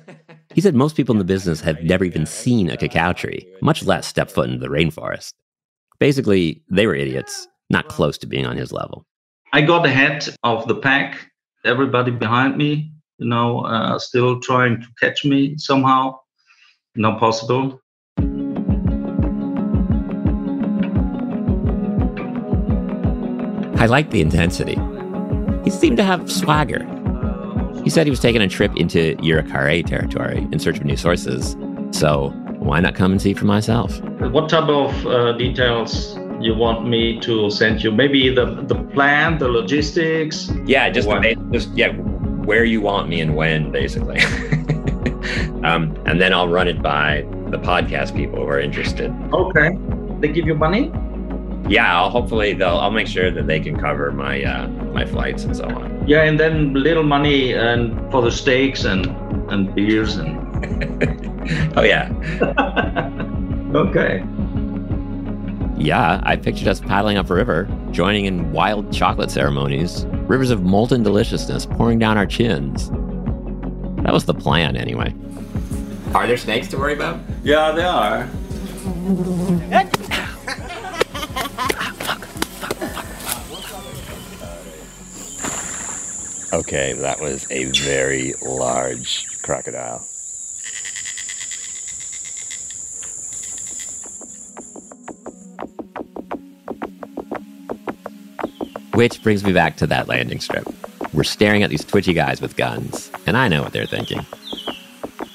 He 0.54 0.62
said 0.62 0.76
most 0.76 0.96
people 0.96 1.14
in 1.14 1.20
the 1.20 1.26
business 1.26 1.62
have 1.62 1.82
never 1.84 2.04
even 2.04 2.26
seen 2.26 2.70
a 2.70 2.78
cacao 2.78 3.14
tree, 3.14 3.48
much 3.62 3.84
less 3.84 4.08
step 4.08 4.30
foot 4.30 4.50
into 4.50 4.60
the 4.60 4.68
rainforest. 4.68 5.34
Basically, 6.00 6.64
they 6.70 6.88
were 6.88 6.96
idiots, 6.96 7.48
not 7.70 7.88
close 7.88 8.18
to 8.20 8.28
being 8.28 8.46
on 8.46 8.58
his 8.58 8.72
level. 8.72 9.06
I 9.54 9.62
got 9.62 9.86
ahead 9.86 10.28
of 10.44 10.68
the 10.68 10.76
pack. 10.76 11.30
Everybody 11.64 12.12
behind 12.12 12.58
me, 12.58 12.92
you 13.20 13.28
know, 13.28 13.62
uh, 13.62 14.00
still 14.00 14.40
trying 14.40 14.82
to 14.82 14.88
catch 15.00 15.24
me 15.24 15.58
somehow. 15.58 16.18
Not 16.96 17.20
possible. 17.20 17.80
I 23.80 23.86
like 23.86 24.12
the 24.12 24.22
intensity. 24.22 24.78
He 25.64 25.70
seemed 25.70 25.98
to 25.98 26.04
have 26.04 26.32
swagger. 26.32 27.01
He 27.84 27.90
said 27.90 28.06
he 28.06 28.12
was 28.12 28.20
taking 28.20 28.42
a 28.42 28.48
trip 28.48 28.76
into 28.76 29.16
Yuracare 29.18 29.86
territory 29.86 30.48
in 30.52 30.60
search 30.60 30.78
of 30.78 30.86
new 30.86 30.98
sources. 30.98 31.56
So 31.92 32.30
why 32.60 32.80
not 32.80 32.96
come 32.96 33.12
and 33.12 33.22
see 33.22 33.34
for 33.34 33.46
myself? 33.46 34.00
What 34.32 34.50
type 34.50 34.70
of 34.70 35.08
uh, 35.08 35.34
details 35.34 36.18
you 36.40 36.54
want 36.56 36.88
me 36.88 37.20
to 37.22 37.50
send 37.50 37.84
you? 37.84 37.92
Maybe 37.92 38.34
the 38.34 38.46
the 38.68 38.76
plan, 38.94 39.40
the 39.40 39.48
logistics. 39.48 40.52
Yeah, 40.66 40.90
just 40.90 41.08
the, 41.08 41.36
just 41.52 41.70
yeah, 41.76 41.92
where 42.46 42.64
you 42.64 42.82
want 42.82 43.10
me 43.10 43.20
and 43.22 43.36
when, 43.36 43.72
basically. 43.72 44.20
um, 45.64 45.98
and 46.06 46.22
then 46.22 46.34
I'll 46.34 46.48
run 46.48 46.68
it 46.68 46.82
by 46.82 47.26
the 47.50 47.58
podcast 47.58 48.16
people 48.16 48.40
who 48.40 48.48
are 48.48 48.60
interested. 48.60 49.12
Okay. 49.34 49.78
They 50.20 50.28
give 50.28 50.46
you 50.46 50.56
money? 50.56 50.92
Yeah, 51.68 51.98
I'll 51.98 52.10
hopefully 52.10 52.54
they'll 52.54 52.78
I'll 52.78 52.92
make 52.92 53.08
sure 53.08 53.32
that 53.32 53.48
they 53.48 53.60
can 53.60 53.80
cover 53.80 54.12
my 54.12 54.44
uh, 54.44 54.68
my 54.68 55.06
flights 55.06 55.44
and 55.46 55.56
so 55.56 55.66
on. 55.66 55.91
Yeah, 56.06 56.24
and 56.24 56.40
then 56.40 56.74
little 56.74 57.04
money 57.04 57.54
and 57.54 58.12
for 58.12 58.22
the 58.22 58.32
steaks 58.32 58.86
and 58.86 59.06
and 59.52 59.74
beers 59.76 60.18
and. 60.18 60.40
oh 61.78 61.84
yeah. 61.84 62.12
okay. 63.76 64.24
Yeah, 65.78 66.22
I 66.24 66.36
pictured 66.36 66.68
us 66.68 66.80
paddling 66.80 67.18
up 67.18 67.30
a 67.30 67.34
river, 67.34 67.68
joining 67.90 68.26
in 68.26 68.52
wild 68.52 68.94
chocolate 68.94 69.32
ceremonies, 69.32 70.06
rivers 70.28 70.52
of 70.52 70.62
molten 70.62 71.02
deliciousness 71.02 71.66
pouring 71.66 71.98
down 71.98 72.18
our 72.18 72.28
chins. 72.28 72.90
That 74.04 74.14
was 74.14 74.26
the 74.26 74.34
plan, 74.36 74.76
anyway. 74.76 75.14
Are 76.14 76.28
there 76.28 76.38
snakes 76.38 76.68
to 76.70 76.78
worry 76.78 76.94
about? 76.94 77.20
Yeah, 77.44 77.72
there 77.72 77.88
are. 77.88 78.30
Okay, 86.54 86.92
that 86.94 87.22
was 87.22 87.50
a 87.50 87.64
very 87.66 88.34
large 88.42 89.42
crocodile. 89.42 90.00
Which 98.94 99.24
brings 99.24 99.46
me 99.46 99.54
back 99.54 99.78
to 99.78 99.88
that 99.88 100.10
landing 100.10 100.42
strip. 100.42 100.68
We're 101.14 101.24
staring 101.24 101.64
at 101.64 101.70
these 101.70 101.86
twitchy 101.86 102.12
guys 102.12 102.42
with 102.42 102.58
guns, 102.58 103.10
and 103.26 103.38
I 103.38 103.48
know 103.48 103.64
what 103.64 103.72
they're 103.72 103.86
thinking. 103.86 104.24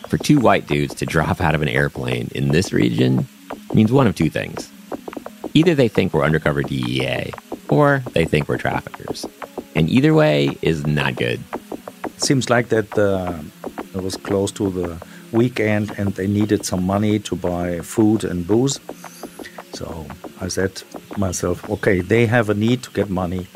For 0.08 0.18
two 0.18 0.38
white 0.38 0.66
dudes 0.66 0.94
to 0.96 1.06
drop 1.06 1.40
out 1.40 1.54
of 1.54 1.62
an 1.62 1.68
airplane 1.68 2.28
in 2.34 2.48
this 2.48 2.74
region 2.74 3.26
means 3.72 3.90
one 3.90 4.06
of 4.06 4.14
two 4.14 4.28
things. 4.28 4.70
Either 5.54 5.74
they 5.74 5.88
think 5.88 6.12
we're 6.12 6.24
undercover 6.24 6.62
DEA, 6.62 7.32
or 7.70 8.02
they 8.12 8.26
think 8.26 8.50
we're 8.50 8.58
traffickers. 8.58 9.24
And 9.76 9.90
either 9.90 10.14
way 10.14 10.56
is 10.62 10.86
not 10.86 11.16
good. 11.16 11.38
Seems 12.16 12.48
like 12.48 12.70
that 12.70 12.96
uh, 12.98 13.34
it 13.94 14.02
was 14.02 14.16
close 14.16 14.50
to 14.52 14.70
the 14.70 14.96
weekend 15.32 15.92
and 15.98 16.14
they 16.14 16.26
needed 16.26 16.64
some 16.64 16.82
money 16.82 17.18
to 17.18 17.36
buy 17.36 17.80
food 17.80 18.24
and 18.24 18.46
booze. 18.46 18.80
So 19.74 20.06
I 20.40 20.48
said 20.48 20.76
to 20.76 21.18
myself, 21.18 21.68
okay, 21.68 22.00
they 22.00 22.24
have 22.24 22.48
a 22.48 22.54
need 22.54 22.82
to 22.84 22.90
get 22.90 23.10
money 23.10 23.46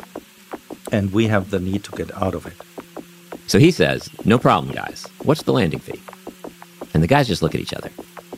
and 0.92 1.10
we 1.10 1.26
have 1.28 1.48
the 1.48 1.58
need 1.58 1.84
to 1.84 1.92
get 1.92 2.14
out 2.22 2.34
of 2.34 2.44
it. 2.46 2.52
So 3.46 3.58
he 3.58 3.70
says, 3.70 4.10
No 4.26 4.38
problem, 4.38 4.74
guys. 4.74 5.06
What's 5.24 5.44
the 5.44 5.54
landing 5.54 5.80
fee? 5.80 6.00
And 6.92 7.02
the 7.02 7.06
guys 7.06 7.28
just 7.28 7.40
look 7.42 7.54
at 7.54 7.60
each 7.62 7.72
other. 7.72 7.90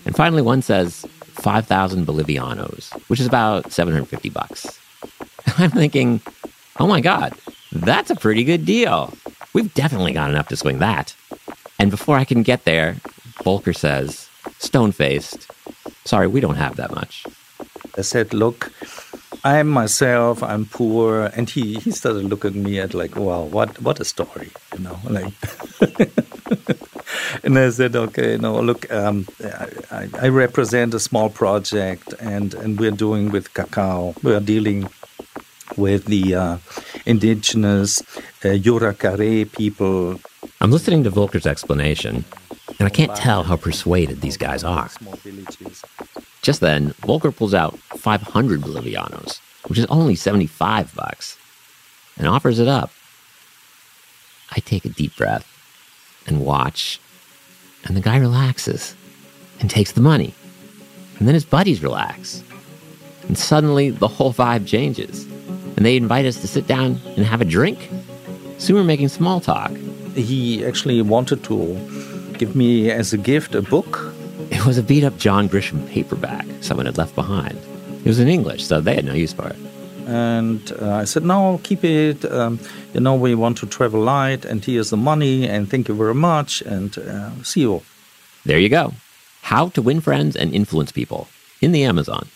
And 0.06 0.14
finally, 0.14 0.42
one 0.42 0.62
says, 0.62 1.04
5,000 1.42 2.06
Bolivianos, 2.06 2.92
which 3.08 3.18
is 3.18 3.26
about 3.26 3.72
750 3.72 4.30
bucks. 4.30 4.78
I'm 5.58 5.70
thinking, 5.70 6.20
oh 6.78 6.86
my 6.86 7.00
God, 7.00 7.34
that's 7.72 8.10
a 8.10 8.16
pretty 8.16 8.44
good 8.44 8.64
deal. 8.64 9.12
We've 9.52 9.72
definitely 9.74 10.12
got 10.12 10.30
enough 10.30 10.48
to 10.48 10.56
swing 10.56 10.78
that. 10.78 11.14
And 11.78 11.90
before 11.90 12.16
I 12.16 12.24
can 12.24 12.42
get 12.42 12.64
there, 12.64 12.96
Volker 13.42 13.72
says, 13.72 14.28
stone 14.58 14.92
faced, 14.92 15.50
sorry, 16.04 16.26
we 16.26 16.40
don't 16.40 16.56
have 16.56 16.76
that 16.76 16.94
much. 16.94 17.26
I 17.96 18.02
said, 18.02 18.32
look, 18.32 18.72
I'm 19.44 19.68
myself, 19.68 20.42
I'm 20.42 20.66
poor. 20.66 21.30
And 21.34 21.48
he, 21.50 21.74
he 21.80 21.90
started 21.90 22.24
looking 22.24 22.50
at 22.50 22.56
me 22.56 22.78
at 22.78 22.94
like, 22.94 23.16
wow, 23.16 23.42
what, 23.42 23.80
what 23.82 24.00
a 24.00 24.04
story, 24.04 24.50
you 24.74 24.84
know, 24.84 24.98
like. 25.08 25.32
and 27.42 27.58
I 27.58 27.70
said, 27.70 27.96
okay, 27.96 28.36
no, 28.36 28.60
look, 28.60 28.90
um, 28.92 29.26
I, 29.90 30.08
I, 30.20 30.28
represent 30.28 30.94
a 30.94 31.00
small 31.00 31.28
project 31.28 32.14
and, 32.20 32.54
and 32.54 32.78
we're 32.78 32.90
doing 32.90 33.30
with 33.30 33.52
cacao, 33.54 34.14
we're 34.22 34.40
dealing 34.40 34.88
with 35.76 36.04
the 36.06 36.34
uh, 36.34 36.56
indigenous 37.06 38.00
uh, 38.00 38.54
Yuracare 38.56 39.50
people. 39.52 40.20
I'm 40.60 40.70
listening 40.70 41.04
to 41.04 41.10
Volker's 41.10 41.46
explanation, 41.46 42.24
and 42.78 42.86
I 42.86 42.90
can't 42.90 43.14
tell 43.16 43.42
how 43.42 43.56
persuaded 43.56 44.20
these 44.20 44.36
guys 44.36 44.64
are. 44.64 44.90
Just 46.42 46.60
then, 46.60 46.90
Volker 47.06 47.32
pulls 47.32 47.54
out 47.54 47.78
500 47.78 48.60
Bolivianos, 48.60 49.40
which 49.68 49.78
is 49.78 49.86
only 49.86 50.14
75 50.14 50.94
bucks, 50.94 51.38
and 52.18 52.26
offers 52.26 52.58
it 52.58 52.68
up. 52.68 52.90
I 54.50 54.60
take 54.60 54.84
a 54.84 54.88
deep 54.88 55.16
breath 55.16 55.46
and 56.26 56.44
watch, 56.44 57.00
and 57.84 57.96
the 57.96 58.00
guy 58.00 58.16
relaxes 58.16 58.94
and 59.60 59.70
takes 59.70 59.92
the 59.92 60.00
money. 60.00 60.34
And 61.18 61.28
then 61.28 61.34
his 61.34 61.44
buddies 61.44 61.82
relax. 61.82 62.42
And 63.28 63.38
suddenly 63.38 63.90
the 63.90 64.08
whole 64.08 64.32
vibe 64.32 64.66
changes. 64.66 65.26
And 65.76 65.86
they 65.86 65.96
invite 65.96 66.26
us 66.26 66.40
to 66.40 66.48
sit 66.48 66.66
down 66.66 67.00
and 67.16 67.24
have 67.24 67.40
a 67.40 67.44
drink. 67.44 67.90
Soon 68.58 68.76
we're 68.76 68.84
making 68.84 69.08
small 69.08 69.40
talk. 69.40 69.72
He 70.14 70.64
actually 70.64 71.00
wanted 71.02 71.42
to 71.44 71.74
give 72.38 72.54
me 72.54 72.90
as 72.90 73.12
a 73.12 73.18
gift 73.18 73.54
a 73.54 73.62
book 73.62 74.12
it 74.52 74.66
was 74.66 74.76
a 74.76 74.82
beat 74.82 75.02
up 75.02 75.16
John 75.16 75.48
Grisham 75.48 75.88
paperback 75.88 76.46
someone 76.60 76.84
had 76.86 76.98
left 76.98 77.14
behind. 77.14 77.58
It 78.04 78.06
was 78.06 78.20
in 78.20 78.28
English, 78.28 78.64
so 78.64 78.80
they 78.80 78.94
had 78.94 79.04
no 79.04 79.14
use 79.14 79.32
for 79.32 79.48
it. 79.48 79.56
And 80.06 80.60
uh, 80.80 80.96
I 80.96 81.04
said, 81.04 81.24
No, 81.24 81.58
keep 81.62 81.82
it. 81.84 82.24
Um, 82.24 82.60
you 82.92 83.00
know, 83.00 83.14
we 83.14 83.34
want 83.34 83.56
to 83.58 83.66
travel 83.66 84.00
light, 84.00 84.44
and 84.44 84.62
here's 84.62 84.90
the 84.90 84.96
money, 84.96 85.48
and 85.48 85.70
thank 85.70 85.88
you 85.88 85.94
very 85.94 86.14
much, 86.14 86.60
and 86.62 86.96
uh, 86.98 87.30
see 87.42 87.62
you. 87.62 87.82
There 88.44 88.58
you 88.58 88.68
go. 88.68 88.92
How 89.40 89.68
to 89.70 89.80
win 89.80 90.00
friends 90.00 90.36
and 90.36 90.54
influence 90.54 90.92
people 90.92 91.28
in 91.62 91.72
the 91.72 91.84
Amazon. 91.84 92.28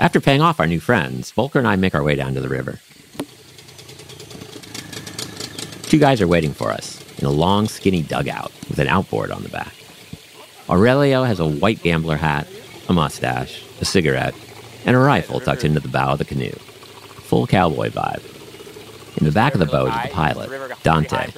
After 0.00 0.20
paying 0.20 0.40
off 0.40 0.60
our 0.60 0.66
new 0.68 0.78
friends, 0.78 1.32
Volker 1.32 1.58
and 1.58 1.66
I 1.66 1.74
make 1.74 1.94
our 1.94 2.04
way 2.04 2.14
down 2.14 2.34
to 2.34 2.40
the 2.40 2.48
river. 2.48 2.78
Two 5.82 5.98
guys 5.98 6.20
are 6.20 6.28
waiting 6.28 6.52
for 6.52 6.70
us 6.70 7.02
in 7.18 7.26
a 7.26 7.30
long, 7.30 7.66
skinny 7.66 8.02
dugout 8.02 8.52
with 8.68 8.78
an 8.78 8.86
outboard 8.86 9.32
on 9.32 9.42
the 9.42 9.48
back. 9.48 9.74
Aurelio 10.70 11.24
has 11.24 11.40
a 11.40 11.48
white 11.48 11.82
gambler 11.82 12.16
hat, 12.16 12.46
a 12.88 12.92
mustache, 12.92 13.64
a 13.80 13.84
cigarette, 13.84 14.34
and 14.84 14.94
a 14.94 14.98
rifle 15.00 15.40
tucked 15.40 15.64
into 15.64 15.80
the 15.80 15.88
bow 15.88 16.12
of 16.12 16.18
the 16.18 16.24
canoe. 16.24 16.52
Full 16.52 17.48
cowboy 17.48 17.88
vibe. 17.88 18.22
In 19.16 19.24
the 19.24 19.32
back 19.32 19.54
of 19.54 19.60
the 19.60 19.66
boat 19.66 19.88
is 19.88 20.02
the 20.04 20.14
pilot, 20.14 20.72
Dante, 20.84 21.32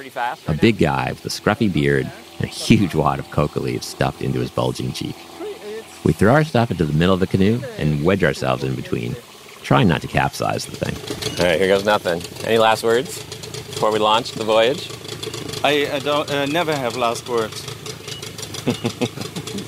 a 0.47 0.53
big 0.53 0.77
guy 0.77 1.11
with 1.11 1.25
a 1.25 1.29
scruffy 1.29 1.71
beard 1.71 2.11
and 2.37 2.45
a 2.45 2.47
huge 2.47 2.93
wad 2.93 3.17
of 3.17 3.31
coca 3.31 3.59
leaves 3.59 3.87
stuffed 3.87 4.21
into 4.21 4.39
his 4.39 4.51
bulging 4.51 4.91
cheek. 4.91 5.15
We 6.03 6.13
throw 6.13 6.33
our 6.33 6.43
stuff 6.43 6.71
into 6.71 6.85
the 6.85 6.93
middle 6.93 7.13
of 7.13 7.19
the 7.19 7.27
canoe 7.27 7.61
and 7.77 8.03
wedge 8.03 8.23
ourselves 8.23 8.63
in 8.63 8.75
between, 8.75 9.15
trying 9.61 9.87
not 9.87 10.01
to 10.01 10.07
capsize 10.07 10.65
the 10.65 10.75
thing. 10.75 11.39
All 11.39 11.45
right, 11.45 11.59
here 11.59 11.67
goes 11.67 11.85
nothing. 11.85 12.21
Any 12.45 12.57
last 12.57 12.83
words 12.83 13.19
before 13.19 13.91
we 13.91 13.99
launch 13.99 14.31
the 14.33 14.43
voyage? 14.43 14.89
I, 15.63 15.95
I 15.95 15.99
don't 15.99 16.29
uh, 16.31 16.45
never 16.47 16.75
have 16.75 16.97
last 16.97 17.29
words. 17.29 17.63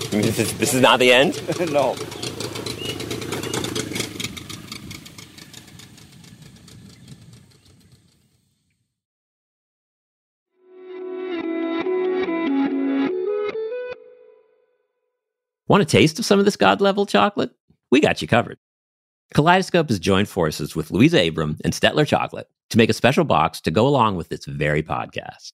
this, 0.09 0.39
is, 0.39 0.57
this 0.57 0.73
is 0.73 0.81
not 0.81 0.99
the 0.99 1.13
end? 1.13 1.35
no. 1.71 1.95
Want 15.73 15.81
a 15.81 15.85
taste 15.85 16.19
of 16.19 16.25
some 16.25 16.37
of 16.37 16.45
this 16.45 16.55
god 16.55 16.81
level 16.81 17.07
chocolate? 17.07 17.49
We 17.89 17.99
got 17.99 18.21
you 18.21 18.27
covered. 18.27 18.59
Kaleidoscope 19.33 19.89
has 19.89 19.97
joined 19.97 20.29
forces 20.29 20.75
with 20.75 20.91
Luisa 20.91 21.27
Abram 21.27 21.57
and 21.63 21.73
Stettler 21.73 22.05
Chocolate 22.05 22.47
to 22.69 22.77
make 22.77 22.91
a 22.91 22.93
special 22.93 23.25
box 23.25 23.59
to 23.61 23.71
go 23.71 23.87
along 23.87 24.15
with 24.15 24.29
this 24.29 24.45
very 24.45 24.83
podcast. 24.83 25.51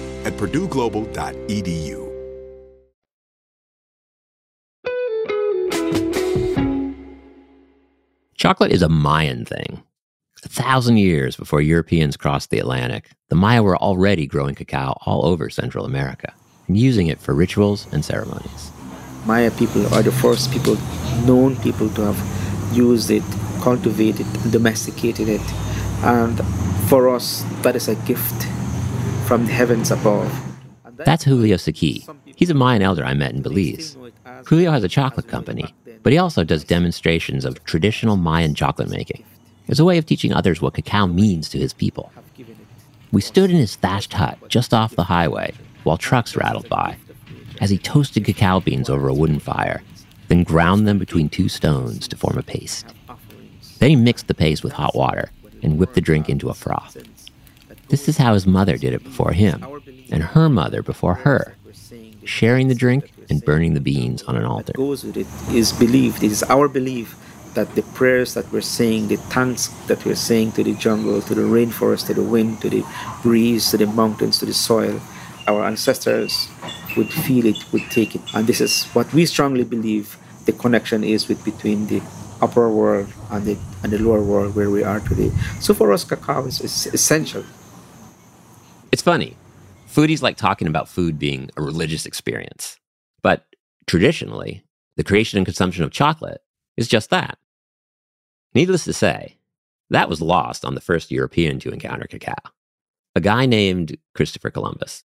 at 0.25 0.33
purdueglobal.edu. 0.33 2.11
Chocolate 8.35 8.71
is 8.71 8.81
a 8.81 8.89
Mayan 8.89 9.45
thing. 9.45 9.83
A 10.43 10.49
thousand 10.49 10.97
years 10.97 11.35
before 11.35 11.61
Europeans 11.61 12.17
crossed 12.17 12.49
the 12.49 12.57
Atlantic, 12.57 13.11
the 13.29 13.35
Maya 13.35 13.61
were 13.61 13.77
already 13.77 14.25
growing 14.25 14.55
cacao 14.55 14.97
all 15.05 15.23
over 15.27 15.51
Central 15.51 15.85
America 15.85 16.33
and 16.67 16.75
using 16.75 17.05
it 17.05 17.19
for 17.19 17.35
rituals 17.35 17.85
and 17.93 18.03
ceremonies. 18.03 18.71
Maya 19.27 19.51
people 19.51 19.85
are 19.93 20.01
the 20.01 20.11
first 20.11 20.51
people, 20.51 20.75
known 21.27 21.55
people 21.57 21.87
to 21.89 22.01
have 22.01 22.75
used 22.75 23.11
it, 23.11 23.21
cultivated, 23.61 24.25
it, 24.25 24.51
domesticated 24.51 25.29
it. 25.29 25.53
And 26.01 26.41
for 26.89 27.09
us, 27.09 27.45
that 27.61 27.75
is 27.75 27.87
a 27.87 27.95
gift 28.07 28.47
from 29.31 29.45
the 29.45 29.53
heavens 29.53 29.91
above. 29.91 30.29
That's 30.97 31.23
Julio 31.23 31.55
Saqui. 31.55 32.03
He's 32.35 32.49
a 32.49 32.53
Mayan 32.53 32.81
elder 32.81 33.05
I 33.05 33.13
met 33.13 33.31
in 33.31 33.41
Belize. 33.41 33.95
Julio 34.45 34.71
has 34.71 34.83
a 34.83 34.89
chocolate 34.89 35.29
company, 35.29 35.73
but 36.03 36.11
he 36.11 36.19
also 36.19 36.43
does 36.43 36.65
demonstrations 36.65 37.45
of 37.45 37.63
traditional 37.63 38.17
Mayan 38.17 38.53
chocolate 38.55 38.89
making 38.89 39.23
as 39.69 39.79
a 39.79 39.85
way 39.85 39.97
of 39.97 40.05
teaching 40.05 40.33
others 40.33 40.61
what 40.61 40.73
cacao 40.73 41.07
means 41.07 41.47
to 41.47 41.57
his 41.57 41.71
people. 41.71 42.11
We 43.13 43.21
stood 43.21 43.49
in 43.49 43.55
his 43.55 43.77
thatched 43.77 44.11
hut 44.11 44.37
just 44.49 44.73
off 44.73 44.97
the 44.97 45.05
highway 45.05 45.53
while 45.83 45.95
trucks 45.95 46.35
rattled 46.35 46.67
by 46.67 46.97
as 47.61 47.69
he 47.69 47.77
toasted 47.77 48.25
cacao 48.25 48.59
beans 48.59 48.89
over 48.89 49.07
a 49.07 49.13
wooden 49.13 49.39
fire, 49.39 49.81
then 50.27 50.43
ground 50.43 50.85
them 50.85 50.99
between 50.99 51.29
two 51.29 51.47
stones 51.47 52.05
to 52.09 52.17
form 52.17 52.37
a 52.37 52.43
paste. 52.43 52.93
Then 53.79 53.91
he 53.91 53.95
mixed 53.95 54.27
the 54.27 54.33
paste 54.33 54.61
with 54.61 54.73
hot 54.73 54.93
water 54.93 55.31
and 55.63 55.77
whipped 55.77 55.95
the 55.95 56.01
drink 56.01 56.27
into 56.27 56.49
a 56.49 56.53
froth. 56.53 56.97
This 57.91 58.07
is 58.07 58.15
how 58.15 58.33
his 58.33 58.47
mother 58.47 58.77
did 58.77 58.93
it 58.93 59.03
before 59.03 59.33
him, 59.33 59.65
and 60.09 60.23
her 60.23 60.47
mother 60.47 60.81
before 60.81 61.15
her, 61.27 61.57
sharing 62.23 62.69
the 62.69 62.73
drink 62.73 63.11
and 63.29 63.43
burning 63.43 63.73
the 63.73 63.81
beans 63.81 64.23
on 64.23 64.37
an 64.37 64.45
altar. 64.45 64.71
goes 64.71 65.03
with 65.03 65.17
it 65.17 65.27
is 65.53 65.73
belief. 65.73 66.23
It 66.23 66.31
is 66.31 66.41
our 66.43 66.69
belief 66.69 67.17
that 67.53 67.75
the 67.75 67.81
prayers 67.99 68.33
that 68.35 68.49
we're 68.49 68.61
saying, 68.61 69.09
the 69.09 69.17
thanks 69.17 69.67
that 69.87 70.05
we're 70.05 70.15
saying 70.15 70.53
to 70.53 70.63
the 70.63 70.73
jungle, 70.75 71.21
to 71.21 71.35
the 71.35 71.41
rainforest, 71.41 72.07
to 72.07 72.13
the 72.13 72.23
wind, 72.23 72.61
to 72.61 72.69
the 72.69 72.85
breeze, 73.21 73.71
to 73.71 73.77
the 73.77 73.87
mountains, 73.87 74.39
to 74.39 74.45
the 74.45 74.53
soil, 74.53 75.01
our 75.49 75.65
ancestors 75.65 76.47
would 76.95 77.11
feel 77.11 77.45
it, 77.45 77.59
would 77.73 77.91
take 77.91 78.15
it. 78.15 78.21
And 78.33 78.47
this 78.47 78.61
is 78.61 78.85
what 78.93 79.11
we 79.13 79.25
strongly 79.25 79.65
believe 79.65 80.17
the 80.45 80.53
connection 80.53 81.03
is 81.03 81.27
with 81.27 81.43
between 81.43 81.87
the 81.87 82.01
upper 82.39 82.69
world 82.69 83.11
and 83.29 83.43
the, 83.43 83.57
and 83.83 83.91
the 83.91 83.99
lower 83.99 84.23
world 84.23 84.55
where 84.55 84.69
we 84.69 84.81
are 84.81 85.01
today. 85.01 85.31
So 85.59 85.73
for 85.73 85.91
us, 85.91 86.05
cacao 86.05 86.45
is, 86.45 86.61
is 86.61 86.87
essential. 86.87 87.43
It's 88.91 89.01
funny. 89.01 89.37
Foodies 89.87 90.21
like 90.21 90.35
talking 90.35 90.67
about 90.67 90.89
food 90.89 91.17
being 91.17 91.49
a 91.55 91.61
religious 91.61 92.05
experience. 92.05 92.77
But 93.21 93.45
traditionally, 93.87 94.65
the 94.97 95.03
creation 95.03 95.37
and 95.37 95.45
consumption 95.45 95.85
of 95.85 95.91
chocolate 95.91 96.41
is 96.75 96.89
just 96.89 97.09
that. 97.09 97.37
Needless 98.53 98.83
to 98.83 98.93
say, 98.93 99.37
that 99.91 100.09
was 100.09 100.21
lost 100.21 100.65
on 100.65 100.75
the 100.75 100.81
first 100.81 101.09
European 101.09 101.57
to 101.59 101.71
encounter 101.71 102.05
cacao, 102.05 102.33
a 103.15 103.21
guy 103.21 103.45
named 103.45 103.97
Christopher 104.13 104.49
Columbus. 104.49 105.05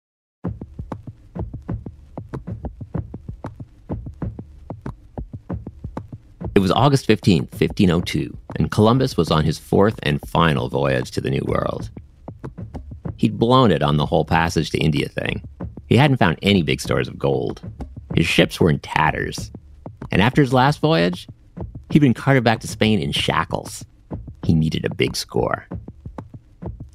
It 6.56 6.60
was 6.60 6.72
August 6.72 7.06
15th, 7.06 7.52
1502, 7.52 8.36
and 8.56 8.72
Columbus 8.72 9.16
was 9.16 9.30
on 9.30 9.44
his 9.44 9.60
fourth 9.60 10.00
and 10.02 10.20
final 10.26 10.68
voyage 10.68 11.12
to 11.12 11.20
the 11.20 11.30
New 11.30 11.44
World. 11.46 11.90
Blown 13.38 13.70
it 13.70 13.84
on 13.84 13.98
the 13.98 14.06
whole 14.06 14.24
passage 14.24 14.70
to 14.70 14.78
India 14.78 15.08
thing. 15.08 15.42
He 15.86 15.96
hadn't 15.96 16.16
found 16.16 16.40
any 16.42 16.64
big 16.64 16.80
stores 16.80 17.06
of 17.06 17.18
gold. 17.18 17.60
His 18.16 18.26
ships 18.26 18.58
were 18.58 18.68
in 18.68 18.80
tatters. 18.80 19.52
And 20.10 20.20
after 20.20 20.42
his 20.42 20.52
last 20.52 20.80
voyage, 20.80 21.28
he'd 21.90 22.00
been 22.00 22.14
carted 22.14 22.42
back 22.42 22.58
to 22.60 22.68
Spain 22.68 22.98
in 22.98 23.12
shackles. 23.12 23.84
He 24.44 24.54
needed 24.54 24.84
a 24.84 24.94
big 24.94 25.14
score. 25.14 25.68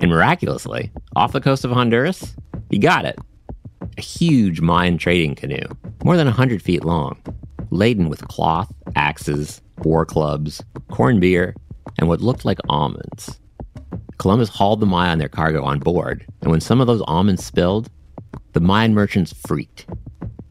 And 0.01 0.11
miraculously, 0.11 0.91
off 1.15 1.31
the 1.31 1.39
coast 1.39 1.63
of 1.63 1.71
Honduras, 1.71 2.35
he 2.69 2.77
got 2.77 3.05
it. 3.05 3.17
A 3.97 4.01
huge 4.01 4.59
Mayan 4.59 4.97
trading 4.97 5.35
canoe, 5.35 5.65
more 6.03 6.17
than 6.17 6.27
100 6.27 6.61
feet 6.61 6.83
long, 6.83 7.21
laden 7.69 8.09
with 8.09 8.27
cloth, 8.27 8.69
axes, 8.97 9.61
war 9.85 10.05
clubs, 10.05 10.61
corn 10.91 11.21
beer, 11.21 11.55
and 11.99 12.09
what 12.09 12.19
looked 12.19 12.43
like 12.43 12.59
almonds. 12.67 13.39
Columbus 14.23 14.47
hauled 14.47 14.79
the 14.79 14.85
Maya 14.85 15.11
and 15.11 15.19
their 15.19 15.27
cargo 15.27 15.65
on 15.65 15.79
board, 15.79 16.25
and 16.39 16.49
when 16.49 16.61
some 16.61 16.79
of 16.79 16.87
those 16.87 17.01
almonds 17.01 17.43
spilled, 17.43 17.89
the 18.53 18.61
Mayan 18.61 18.93
merchants 18.93 19.33
freaked. 19.45 19.85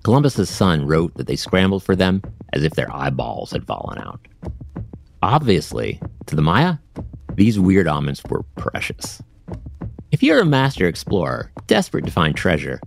Columbus's 0.02 0.50
son 0.50 0.86
wrote 0.86 1.14
that 1.14 1.26
they 1.26 1.36
scrambled 1.36 1.82
for 1.82 1.96
them 1.96 2.20
as 2.52 2.64
if 2.64 2.74
their 2.74 2.94
eyeballs 2.94 3.50
had 3.50 3.66
fallen 3.66 3.98
out. 3.98 4.20
Obviously, 5.22 5.98
to 6.26 6.36
the 6.36 6.42
Maya, 6.42 6.74
these 7.36 7.58
weird 7.58 7.88
almonds 7.88 8.20
were 8.28 8.42
precious. 8.56 9.22
If 10.10 10.22
you're 10.22 10.42
a 10.42 10.44
master 10.44 10.86
explorer, 10.86 11.50
desperate 11.66 12.04
to 12.04 12.12
find 12.12 12.36
treasure, 12.36 12.78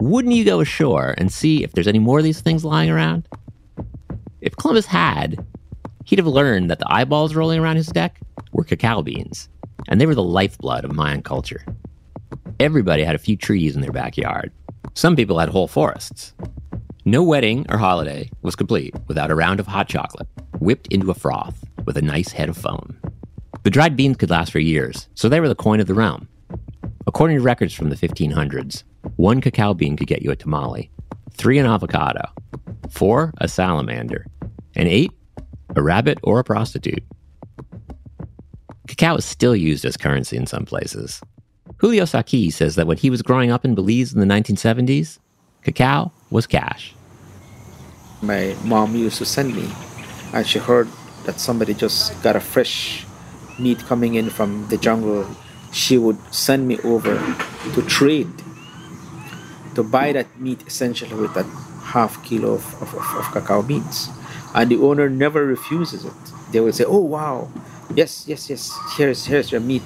wouldn't 0.00 0.34
you 0.34 0.44
go 0.44 0.58
ashore 0.58 1.14
and 1.18 1.32
see 1.32 1.62
if 1.62 1.70
there's 1.70 1.86
any 1.86 2.00
more 2.00 2.18
of 2.18 2.24
these 2.24 2.40
things 2.40 2.64
lying 2.64 2.90
around? 2.90 3.28
If 4.40 4.56
Columbus 4.56 4.86
had, 4.86 5.46
he'd 6.04 6.18
have 6.18 6.26
learned 6.26 6.68
that 6.68 6.80
the 6.80 6.92
eyeballs 6.92 7.36
rolling 7.36 7.60
around 7.60 7.76
his 7.76 7.86
deck 7.86 8.20
were 8.50 8.64
cacao 8.64 9.02
beans, 9.02 9.48
and 9.92 10.00
they 10.00 10.06
were 10.06 10.14
the 10.14 10.22
lifeblood 10.22 10.86
of 10.86 10.94
Mayan 10.94 11.20
culture. 11.20 11.66
Everybody 12.58 13.04
had 13.04 13.14
a 13.14 13.18
few 13.18 13.36
trees 13.36 13.74
in 13.74 13.82
their 13.82 13.92
backyard. 13.92 14.50
Some 14.94 15.14
people 15.16 15.38
had 15.38 15.50
whole 15.50 15.68
forests. 15.68 16.32
No 17.04 17.22
wedding 17.22 17.66
or 17.68 17.76
holiday 17.76 18.30
was 18.40 18.56
complete 18.56 18.94
without 19.06 19.30
a 19.30 19.34
round 19.34 19.60
of 19.60 19.66
hot 19.66 19.88
chocolate, 19.88 20.28
whipped 20.60 20.86
into 20.86 21.10
a 21.10 21.14
froth 21.14 21.62
with 21.84 21.98
a 21.98 22.02
nice 22.02 22.32
head 22.32 22.48
of 22.48 22.56
foam. 22.56 22.98
The 23.64 23.70
dried 23.70 23.94
beans 23.94 24.16
could 24.16 24.30
last 24.30 24.50
for 24.50 24.60
years, 24.60 25.10
so 25.14 25.28
they 25.28 25.40
were 25.40 25.48
the 25.48 25.54
coin 25.54 25.78
of 25.78 25.86
the 25.86 25.94
realm. 25.94 26.26
According 27.06 27.36
to 27.36 27.42
records 27.42 27.74
from 27.74 27.90
the 27.90 27.96
1500s, 27.96 28.84
one 29.16 29.42
cacao 29.42 29.74
bean 29.74 29.98
could 29.98 30.06
get 30.06 30.22
you 30.22 30.30
a 30.30 30.36
tamale, 30.36 30.90
three 31.34 31.58
an 31.58 31.66
avocado, 31.66 32.30
four 32.88 33.34
a 33.42 33.46
salamander, 33.46 34.24
and 34.74 34.88
eight 34.88 35.12
a 35.76 35.82
rabbit 35.82 36.16
or 36.22 36.38
a 36.38 36.44
prostitute. 36.44 37.04
Cacao 38.88 39.16
is 39.16 39.24
still 39.24 39.54
used 39.54 39.84
as 39.84 39.96
currency 39.96 40.36
in 40.36 40.46
some 40.46 40.64
places. 40.64 41.20
Julio 41.78 42.04
Saqui 42.04 42.52
says 42.52 42.74
that 42.74 42.86
when 42.86 42.96
he 42.96 43.10
was 43.10 43.22
growing 43.22 43.50
up 43.50 43.64
in 43.64 43.74
Belize 43.74 44.12
in 44.12 44.20
the 44.20 44.26
1970s, 44.26 45.18
cacao 45.62 46.12
was 46.30 46.46
cash. 46.46 46.94
My 48.20 48.56
mom 48.64 48.94
used 48.94 49.18
to 49.18 49.24
send 49.24 49.54
me, 49.54 49.68
and 50.32 50.46
she 50.46 50.58
heard 50.58 50.88
that 51.24 51.38
somebody 51.40 51.74
just 51.74 52.20
got 52.22 52.36
a 52.36 52.40
fresh 52.40 53.04
meat 53.58 53.78
coming 53.80 54.14
in 54.14 54.30
from 54.30 54.66
the 54.68 54.76
jungle. 54.76 55.26
She 55.72 55.96
would 55.96 56.18
send 56.34 56.68
me 56.68 56.78
over 56.80 57.18
to 57.74 57.82
trade, 57.82 58.30
to 59.74 59.82
buy 59.82 60.12
that 60.12 60.38
meat 60.38 60.62
essentially 60.66 61.14
with 61.14 61.34
that 61.34 61.46
half 61.82 62.22
kilo 62.24 62.54
of, 62.54 62.82
of, 62.82 62.94
of, 62.94 63.32
cacao 63.32 63.62
beans. 63.62 64.08
And 64.54 64.70
the 64.70 64.76
owner 64.76 65.08
never 65.08 65.46
refuses 65.46 66.04
it. 66.04 66.12
They 66.50 66.60
will 66.60 66.72
say, 66.72 66.84
Oh, 66.84 67.00
wow, 67.00 67.50
yes, 67.96 68.26
yes, 68.26 68.50
yes, 68.50 68.70
here's, 68.96 69.26
here's 69.26 69.52
your 69.52 69.60
meat. 69.60 69.82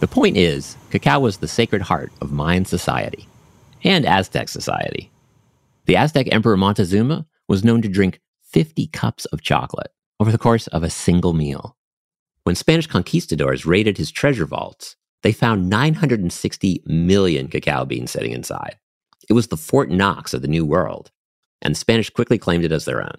The 0.00 0.08
point 0.08 0.36
is, 0.36 0.76
cacao 0.90 1.20
was 1.20 1.38
the 1.38 1.48
sacred 1.48 1.82
heart 1.82 2.12
of 2.20 2.32
Mayan 2.32 2.64
society 2.64 3.28
and 3.82 4.04
Aztec 4.04 4.48
society. 4.48 5.10
The 5.86 5.96
Aztec 5.96 6.28
Emperor 6.32 6.56
Montezuma 6.56 7.26
was 7.48 7.64
known 7.64 7.82
to 7.82 7.88
drink 7.88 8.20
50 8.42 8.86
cups 8.88 9.24
of 9.26 9.42
chocolate 9.42 9.92
over 10.20 10.32
the 10.32 10.38
course 10.38 10.66
of 10.68 10.82
a 10.82 10.90
single 10.90 11.32
meal. 11.32 11.76
When 12.44 12.54
Spanish 12.54 12.86
conquistadors 12.86 13.66
raided 13.66 13.98
his 13.98 14.10
treasure 14.10 14.46
vaults, 14.46 14.96
they 15.22 15.32
found 15.32 15.70
960 15.70 16.82
million 16.86 17.48
cacao 17.48 17.84
beans 17.84 18.10
sitting 18.10 18.32
inside. 18.32 18.78
It 19.28 19.32
was 19.32 19.48
the 19.48 19.56
Fort 19.56 19.90
Knox 19.90 20.34
of 20.34 20.42
the 20.42 20.48
New 20.48 20.66
World, 20.66 21.10
and 21.62 21.74
the 21.74 21.78
Spanish 21.78 22.10
quickly 22.10 22.38
claimed 22.38 22.64
it 22.64 22.72
as 22.72 22.84
their 22.84 23.02
own. 23.02 23.16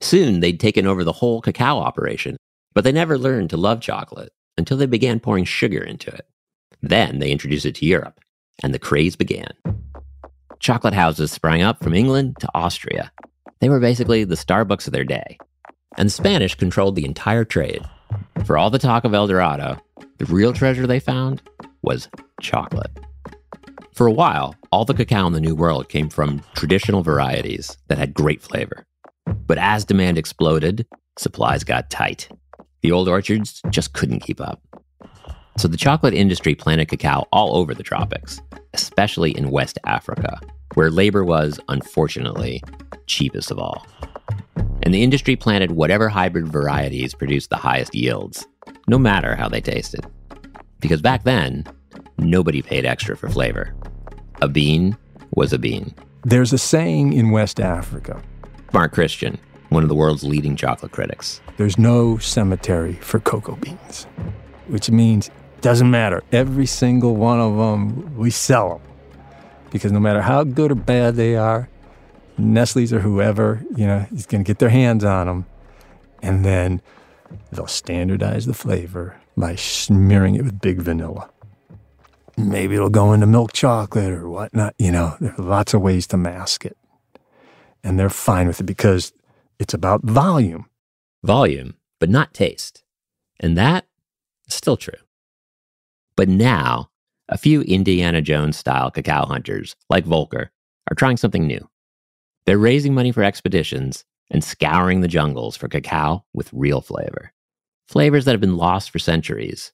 Soon, 0.00 0.40
they'd 0.40 0.60
taken 0.60 0.86
over 0.86 1.04
the 1.04 1.12
whole 1.12 1.40
cacao 1.40 1.78
operation, 1.78 2.36
but 2.76 2.84
they 2.84 2.92
never 2.92 3.16
learned 3.16 3.48
to 3.48 3.56
love 3.56 3.80
chocolate 3.80 4.34
until 4.58 4.76
they 4.76 4.84
began 4.84 5.18
pouring 5.18 5.46
sugar 5.46 5.82
into 5.82 6.10
it. 6.10 6.28
Then 6.82 7.20
they 7.20 7.32
introduced 7.32 7.64
it 7.64 7.76
to 7.76 7.86
Europe, 7.86 8.20
and 8.62 8.74
the 8.74 8.78
craze 8.78 9.16
began. 9.16 9.48
Chocolate 10.60 10.92
houses 10.92 11.32
sprang 11.32 11.62
up 11.62 11.82
from 11.82 11.94
England 11.94 12.36
to 12.40 12.50
Austria. 12.54 13.10
They 13.60 13.70
were 13.70 13.80
basically 13.80 14.24
the 14.24 14.34
Starbucks 14.34 14.86
of 14.86 14.92
their 14.92 15.04
day. 15.04 15.38
And 15.96 16.08
the 16.08 16.12
Spanish 16.12 16.54
controlled 16.54 16.96
the 16.96 17.06
entire 17.06 17.46
trade. 17.46 17.80
For 18.44 18.58
all 18.58 18.68
the 18.68 18.78
talk 18.78 19.04
of 19.04 19.14
El 19.14 19.26
Dorado, 19.26 19.78
the 20.18 20.26
real 20.26 20.52
treasure 20.52 20.86
they 20.86 21.00
found 21.00 21.40
was 21.80 22.10
chocolate. 22.42 22.90
For 23.94 24.06
a 24.06 24.12
while, 24.12 24.54
all 24.70 24.84
the 24.84 24.92
cacao 24.92 25.26
in 25.26 25.32
the 25.32 25.40
New 25.40 25.54
World 25.54 25.88
came 25.88 26.10
from 26.10 26.42
traditional 26.54 27.02
varieties 27.02 27.78
that 27.88 27.96
had 27.96 28.12
great 28.12 28.42
flavor. 28.42 28.84
But 29.46 29.56
as 29.56 29.86
demand 29.86 30.18
exploded, 30.18 30.86
supplies 31.16 31.64
got 31.64 31.88
tight. 31.88 32.28
The 32.86 32.92
old 32.92 33.08
orchards 33.08 33.60
just 33.70 33.94
couldn't 33.94 34.20
keep 34.20 34.40
up. 34.40 34.62
So 35.58 35.66
the 35.66 35.76
chocolate 35.76 36.14
industry 36.14 36.54
planted 36.54 36.86
cacao 36.86 37.26
all 37.32 37.56
over 37.56 37.74
the 37.74 37.82
tropics, 37.82 38.40
especially 38.74 39.36
in 39.36 39.50
West 39.50 39.76
Africa, 39.86 40.38
where 40.74 40.88
labor 40.88 41.24
was, 41.24 41.58
unfortunately, 41.68 42.62
cheapest 43.08 43.50
of 43.50 43.58
all. 43.58 43.84
And 44.84 44.94
the 44.94 45.02
industry 45.02 45.34
planted 45.34 45.72
whatever 45.72 46.08
hybrid 46.08 46.46
varieties 46.46 47.12
produced 47.12 47.50
the 47.50 47.56
highest 47.56 47.92
yields, 47.92 48.46
no 48.86 49.00
matter 49.00 49.34
how 49.34 49.48
they 49.48 49.60
tasted. 49.60 50.06
Because 50.78 51.02
back 51.02 51.24
then, 51.24 51.64
nobody 52.18 52.62
paid 52.62 52.86
extra 52.86 53.16
for 53.16 53.28
flavor. 53.28 53.74
A 54.42 54.48
bean 54.48 54.96
was 55.32 55.52
a 55.52 55.58
bean. 55.58 55.92
There's 56.22 56.52
a 56.52 56.58
saying 56.58 57.14
in 57.14 57.32
West 57.32 57.58
Africa. 57.58 58.22
Mark 58.72 58.92
Christian, 58.92 59.40
one 59.68 59.82
of 59.82 59.88
the 59.88 59.94
world's 59.94 60.24
leading 60.24 60.56
chocolate 60.56 60.92
critics. 60.92 61.40
There's 61.56 61.78
no 61.78 62.18
cemetery 62.18 62.94
for 62.94 63.20
cocoa 63.20 63.56
beans, 63.56 64.04
which 64.68 64.90
means 64.90 65.28
it 65.28 65.62
doesn't 65.62 65.90
matter. 65.90 66.22
Every 66.32 66.66
single 66.66 67.16
one 67.16 67.40
of 67.40 67.56
them, 67.56 68.16
we 68.16 68.30
sell 68.30 68.78
them. 68.78 68.92
Because 69.70 69.92
no 69.92 70.00
matter 70.00 70.22
how 70.22 70.44
good 70.44 70.70
or 70.70 70.76
bad 70.76 71.16
they 71.16 71.36
are, 71.36 71.68
Nestle's 72.38 72.92
or 72.92 73.00
whoever, 73.00 73.64
you 73.74 73.86
know, 73.86 74.06
is 74.12 74.26
going 74.26 74.44
to 74.44 74.48
get 74.48 74.58
their 74.58 74.68
hands 74.68 75.04
on 75.04 75.26
them. 75.26 75.46
And 76.22 76.44
then 76.44 76.80
they'll 77.50 77.66
standardize 77.66 78.46
the 78.46 78.54
flavor 78.54 79.20
by 79.36 79.56
smearing 79.56 80.34
it 80.34 80.44
with 80.44 80.60
big 80.60 80.80
vanilla. 80.80 81.30
Maybe 82.36 82.74
it'll 82.74 82.90
go 82.90 83.12
into 83.12 83.26
milk 83.26 83.52
chocolate 83.52 84.12
or 84.12 84.28
whatnot. 84.28 84.74
You 84.78 84.92
know, 84.92 85.16
there 85.20 85.34
are 85.38 85.44
lots 85.44 85.74
of 85.74 85.80
ways 85.80 86.06
to 86.08 86.16
mask 86.16 86.64
it. 86.64 86.76
And 87.82 87.98
they're 87.98 88.10
fine 88.10 88.46
with 88.46 88.60
it 88.60 88.64
because 88.64 89.12
it's 89.58 89.74
about 89.74 90.04
volume. 90.04 90.66
Volume, 91.24 91.74
but 91.98 92.10
not 92.10 92.34
taste. 92.34 92.84
And 93.40 93.56
that 93.56 93.86
is 94.46 94.54
still 94.54 94.76
true. 94.76 94.98
But 96.16 96.28
now, 96.28 96.90
a 97.28 97.38
few 97.38 97.62
Indiana 97.62 98.22
Jones 98.22 98.56
style 98.56 98.90
cacao 98.90 99.26
hunters, 99.26 99.76
like 99.90 100.04
Volker, 100.04 100.50
are 100.90 100.94
trying 100.94 101.16
something 101.16 101.46
new. 101.46 101.68
They're 102.46 102.58
raising 102.58 102.94
money 102.94 103.12
for 103.12 103.24
expeditions 103.24 104.04
and 104.30 104.42
scouring 104.42 105.00
the 105.00 105.08
jungles 105.08 105.56
for 105.56 105.68
cacao 105.68 106.24
with 106.32 106.52
real 106.52 106.80
flavor. 106.80 107.32
Flavors 107.88 108.24
that 108.24 108.32
have 108.32 108.40
been 108.40 108.56
lost 108.56 108.90
for 108.90 108.98
centuries. 108.98 109.72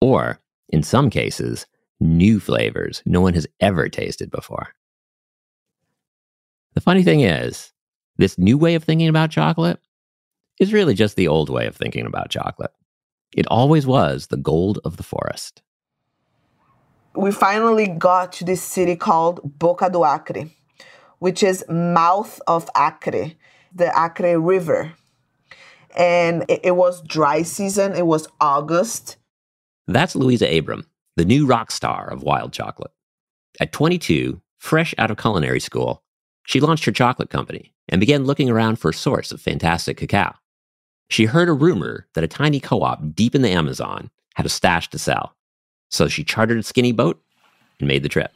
Or, 0.00 0.40
in 0.68 0.82
some 0.82 1.10
cases, 1.10 1.66
new 2.00 2.40
flavors 2.40 3.02
no 3.06 3.20
one 3.20 3.34
has 3.34 3.46
ever 3.60 3.88
tasted 3.88 4.30
before. 4.30 4.68
The 6.74 6.80
funny 6.80 7.02
thing 7.02 7.20
is, 7.20 7.72
this 8.18 8.38
new 8.38 8.58
way 8.58 8.74
of 8.74 8.84
thinking 8.84 9.08
about 9.08 9.30
chocolate 9.30 9.80
is 10.58 10.72
really 10.72 10.94
just 10.94 11.16
the 11.16 11.28
old 11.28 11.50
way 11.50 11.66
of 11.66 11.76
thinking 11.76 12.06
about 12.06 12.30
chocolate. 12.30 12.72
It 13.36 13.46
always 13.48 13.86
was 13.86 14.28
the 14.28 14.36
gold 14.36 14.78
of 14.84 14.96
the 14.96 15.02
forest. 15.02 15.62
We 17.14 17.32
finally 17.32 17.86
got 17.86 18.32
to 18.34 18.44
this 18.44 18.62
city 18.62 18.96
called 18.96 19.40
Boca 19.58 19.90
do 19.90 20.04
Acre, 20.04 20.50
which 21.18 21.42
is 21.42 21.64
mouth 21.68 22.40
of 22.46 22.68
Acre, 22.76 23.32
the 23.74 23.92
Acre 23.98 24.38
River. 24.38 24.92
And 25.96 26.44
it, 26.48 26.60
it 26.64 26.76
was 26.76 27.02
dry 27.02 27.42
season, 27.42 27.94
it 27.94 28.06
was 28.06 28.28
August. 28.40 29.16
That's 29.86 30.14
Luisa 30.14 30.58
Abram, 30.58 30.86
the 31.16 31.24
new 31.24 31.46
rock 31.46 31.70
star 31.70 32.08
of 32.08 32.22
wild 32.22 32.52
chocolate. 32.52 32.90
At 33.60 33.72
22, 33.72 34.40
fresh 34.58 34.94
out 34.98 35.10
of 35.10 35.16
culinary 35.16 35.60
school, 35.60 36.02
she 36.46 36.60
launched 36.60 36.84
her 36.84 36.92
chocolate 36.92 37.30
company 37.30 37.72
and 37.88 38.00
began 38.00 38.24
looking 38.24 38.48
around 38.48 38.76
for 38.76 38.90
a 38.90 38.94
source 38.94 39.30
of 39.32 39.40
fantastic 39.40 39.96
cacao. 39.96 40.34
She 41.08 41.26
heard 41.26 41.48
a 41.48 41.52
rumor 41.52 42.06
that 42.14 42.24
a 42.24 42.28
tiny 42.28 42.60
co 42.60 42.82
op 42.82 43.14
deep 43.14 43.34
in 43.34 43.42
the 43.42 43.50
Amazon 43.50 44.10
had 44.34 44.46
a 44.46 44.50
stash 44.50 44.88
to 44.90 44.98
sell. 44.98 45.34
So 45.90 46.08
she 46.08 46.24
chartered 46.24 46.58
a 46.58 46.62
skinny 46.62 46.92
boat 46.92 47.20
and 47.78 47.88
made 47.88 48.02
the 48.02 48.08
trip. 48.08 48.32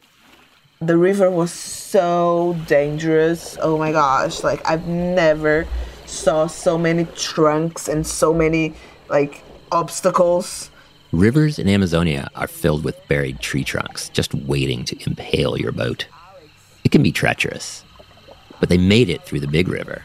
The 0.81 0.97
river 0.97 1.31
was 1.31 1.53
so 1.53 2.57
dangerous. 2.67 3.59
Oh 3.61 3.77
my 3.77 3.93
gosh, 3.93 4.43
like 4.43 4.67
I've 4.69 4.87
never 4.87 5.67
saw 6.07 6.47
so 6.47 6.79
many 6.79 7.05
trunks 7.17 7.89
and 7.89 8.07
so 8.07 8.33
many 8.33 8.75
like 9.09 9.43
obstacles. 9.73 10.71
Rivers 11.13 11.59
in 11.59 11.69
Amazonia 11.69 12.29
are 12.35 12.47
filled 12.47 12.85
with 12.85 12.97
buried 13.09 13.41
tree 13.41 13.65
trunks 13.65 14.09
just 14.11 14.33
waiting 14.33 14.85
to 14.85 14.97
impale 15.07 15.59
your 15.59 15.73
boat. 15.73 16.07
It 16.85 16.93
can 16.93 17.03
be 17.03 17.13
treacherous, 17.13 17.85
but 18.61 18.69
they 18.69 18.79
made 18.79 19.09
it 19.09 19.25
through 19.25 19.41
the 19.41 19.49
big 19.49 19.69
river. 19.69 20.05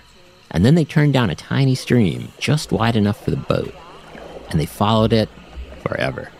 And 0.52 0.66
then 0.66 0.76
they 0.76 0.86
turned 0.86 1.14
down 1.14 1.30
a 1.30 1.36
tiny 1.36 1.76
stream 1.76 2.30
just 2.40 2.72
wide 2.72 2.96
enough 2.96 3.24
for 3.24 3.32
the 3.32 3.38
boat. 3.38 3.76
And 4.50 4.60
they 4.60 4.66
followed 4.66 5.12
it 5.14 5.30
forever. 5.82 6.32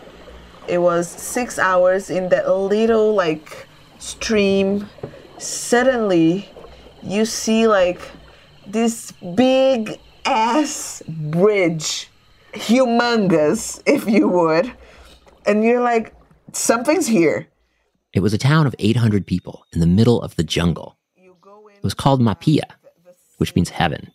It 0.66 0.78
was 0.78 1.08
six 1.08 1.58
hours 1.58 2.10
in 2.10 2.30
that 2.30 2.50
little 2.50 3.14
like 3.14 3.68
stream. 3.98 4.88
Suddenly, 5.38 6.48
you 7.02 7.24
see 7.24 7.68
like 7.68 8.00
this 8.66 9.12
big 9.34 10.00
ass 10.24 11.02
bridge, 11.06 12.10
humongous, 12.54 13.82
if 13.86 14.08
you 14.08 14.28
would. 14.28 14.72
And 15.46 15.62
you're 15.62 15.82
like, 15.82 16.14
something's 16.52 17.06
here. 17.06 17.46
It 18.12 18.20
was 18.20 18.32
a 18.32 18.38
town 18.38 18.66
of 18.66 18.74
800 18.78 19.26
people 19.26 19.66
in 19.72 19.80
the 19.80 19.86
middle 19.86 20.20
of 20.22 20.36
the 20.36 20.42
jungle. 20.42 20.95
It 21.76 21.82
was 21.82 21.94
called 21.94 22.20
Mapia, 22.20 22.64
which 23.38 23.54
means 23.54 23.70
heaven. 23.70 24.10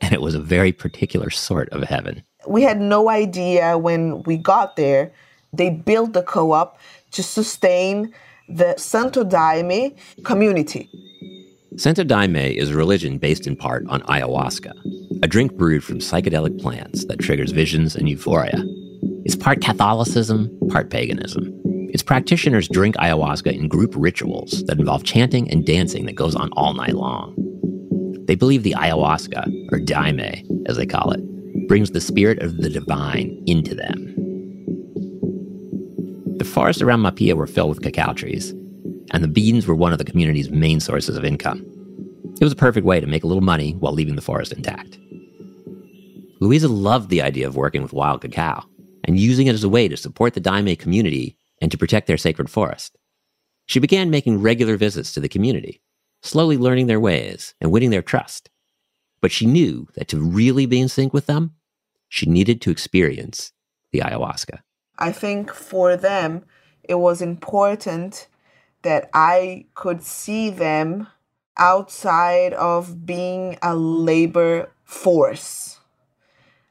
And 0.00 0.12
it 0.12 0.22
was 0.22 0.34
a 0.34 0.40
very 0.40 0.72
particular 0.72 1.30
sort 1.30 1.68
of 1.70 1.82
heaven. 1.82 2.22
We 2.46 2.62
had 2.62 2.80
no 2.80 3.10
idea 3.10 3.76
when 3.76 4.22
we 4.22 4.36
got 4.36 4.76
there. 4.76 5.12
They 5.52 5.70
built 5.70 6.12
the 6.12 6.22
co 6.22 6.52
op 6.52 6.78
to 7.12 7.22
sustain 7.22 8.14
the 8.48 8.76
Santo 8.76 9.24
Daime 9.24 9.96
community. 10.24 10.88
Santo 11.76 12.02
Daime 12.04 12.56
is 12.56 12.70
a 12.70 12.76
religion 12.76 13.18
based 13.18 13.46
in 13.46 13.54
part 13.54 13.86
on 13.88 14.00
ayahuasca, 14.02 14.72
a 15.22 15.26
drink 15.26 15.54
brewed 15.54 15.84
from 15.84 15.98
psychedelic 15.98 16.60
plants 16.60 17.04
that 17.06 17.18
triggers 17.18 17.52
visions 17.52 17.94
and 17.94 18.08
euphoria. 18.08 18.64
It's 19.24 19.36
part 19.36 19.60
Catholicism, 19.60 20.50
part 20.70 20.90
paganism. 20.90 21.52
Its 21.98 22.04
practitioners 22.04 22.68
drink 22.68 22.94
ayahuasca 22.98 23.52
in 23.52 23.66
group 23.66 23.92
rituals 23.96 24.62
that 24.66 24.78
involve 24.78 25.02
chanting 25.02 25.50
and 25.50 25.66
dancing 25.66 26.06
that 26.06 26.14
goes 26.14 26.36
on 26.36 26.48
all 26.52 26.72
night 26.72 26.94
long. 26.94 27.34
They 28.28 28.36
believe 28.36 28.62
the 28.62 28.76
ayahuasca, 28.78 29.72
or 29.72 29.80
daime 29.80 30.46
as 30.66 30.76
they 30.76 30.86
call 30.86 31.10
it, 31.10 31.20
brings 31.66 31.90
the 31.90 32.00
spirit 32.00 32.38
of 32.40 32.58
the 32.58 32.70
divine 32.70 33.42
into 33.48 33.74
them. 33.74 34.14
The 36.38 36.44
forests 36.44 36.82
around 36.82 37.00
Mapia 37.00 37.34
were 37.34 37.48
filled 37.48 37.70
with 37.70 37.82
cacao 37.82 38.12
trees, 38.12 38.52
and 39.10 39.24
the 39.24 39.26
beans 39.26 39.66
were 39.66 39.74
one 39.74 39.90
of 39.90 39.98
the 39.98 40.04
community's 40.04 40.50
main 40.50 40.78
sources 40.78 41.16
of 41.16 41.24
income. 41.24 41.66
It 42.40 42.44
was 42.44 42.52
a 42.52 42.56
perfect 42.56 42.86
way 42.86 43.00
to 43.00 43.08
make 43.08 43.24
a 43.24 43.26
little 43.26 43.42
money 43.42 43.72
while 43.72 43.92
leaving 43.92 44.14
the 44.14 44.22
forest 44.22 44.52
intact. 44.52 45.00
Luisa 46.38 46.68
loved 46.68 47.10
the 47.10 47.22
idea 47.22 47.48
of 47.48 47.56
working 47.56 47.82
with 47.82 47.92
wild 47.92 48.20
cacao 48.20 48.64
and 49.02 49.18
using 49.18 49.48
it 49.48 49.54
as 49.54 49.64
a 49.64 49.68
way 49.68 49.88
to 49.88 49.96
support 49.96 50.34
the 50.34 50.40
Daime 50.40 50.78
community 50.78 51.37
and 51.60 51.70
to 51.70 51.78
protect 51.78 52.06
their 52.06 52.16
sacred 52.16 52.50
forest. 52.50 52.96
She 53.66 53.80
began 53.80 54.10
making 54.10 54.40
regular 54.40 54.76
visits 54.76 55.12
to 55.12 55.20
the 55.20 55.28
community, 55.28 55.82
slowly 56.22 56.56
learning 56.56 56.86
their 56.86 57.00
ways 57.00 57.54
and 57.60 57.70
winning 57.70 57.90
their 57.90 58.02
trust. 58.02 58.50
But 59.20 59.32
she 59.32 59.46
knew 59.46 59.88
that 59.94 60.08
to 60.08 60.20
really 60.20 60.66
be 60.66 60.80
in 60.80 60.88
sync 60.88 61.12
with 61.12 61.26
them, 61.26 61.52
she 62.08 62.26
needed 62.26 62.60
to 62.62 62.70
experience 62.70 63.52
the 63.92 64.00
ayahuasca. 64.00 64.60
I 64.98 65.12
think 65.12 65.52
for 65.52 65.96
them, 65.96 66.44
it 66.82 66.96
was 66.96 67.20
important 67.20 68.28
that 68.82 69.10
I 69.12 69.66
could 69.74 70.02
see 70.02 70.50
them 70.50 71.08
outside 71.58 72.54
of 72.54 73.04
being 73.04 73.58
a 73.62 73.74
labor 73.74 74.72
force. 74.84 75.80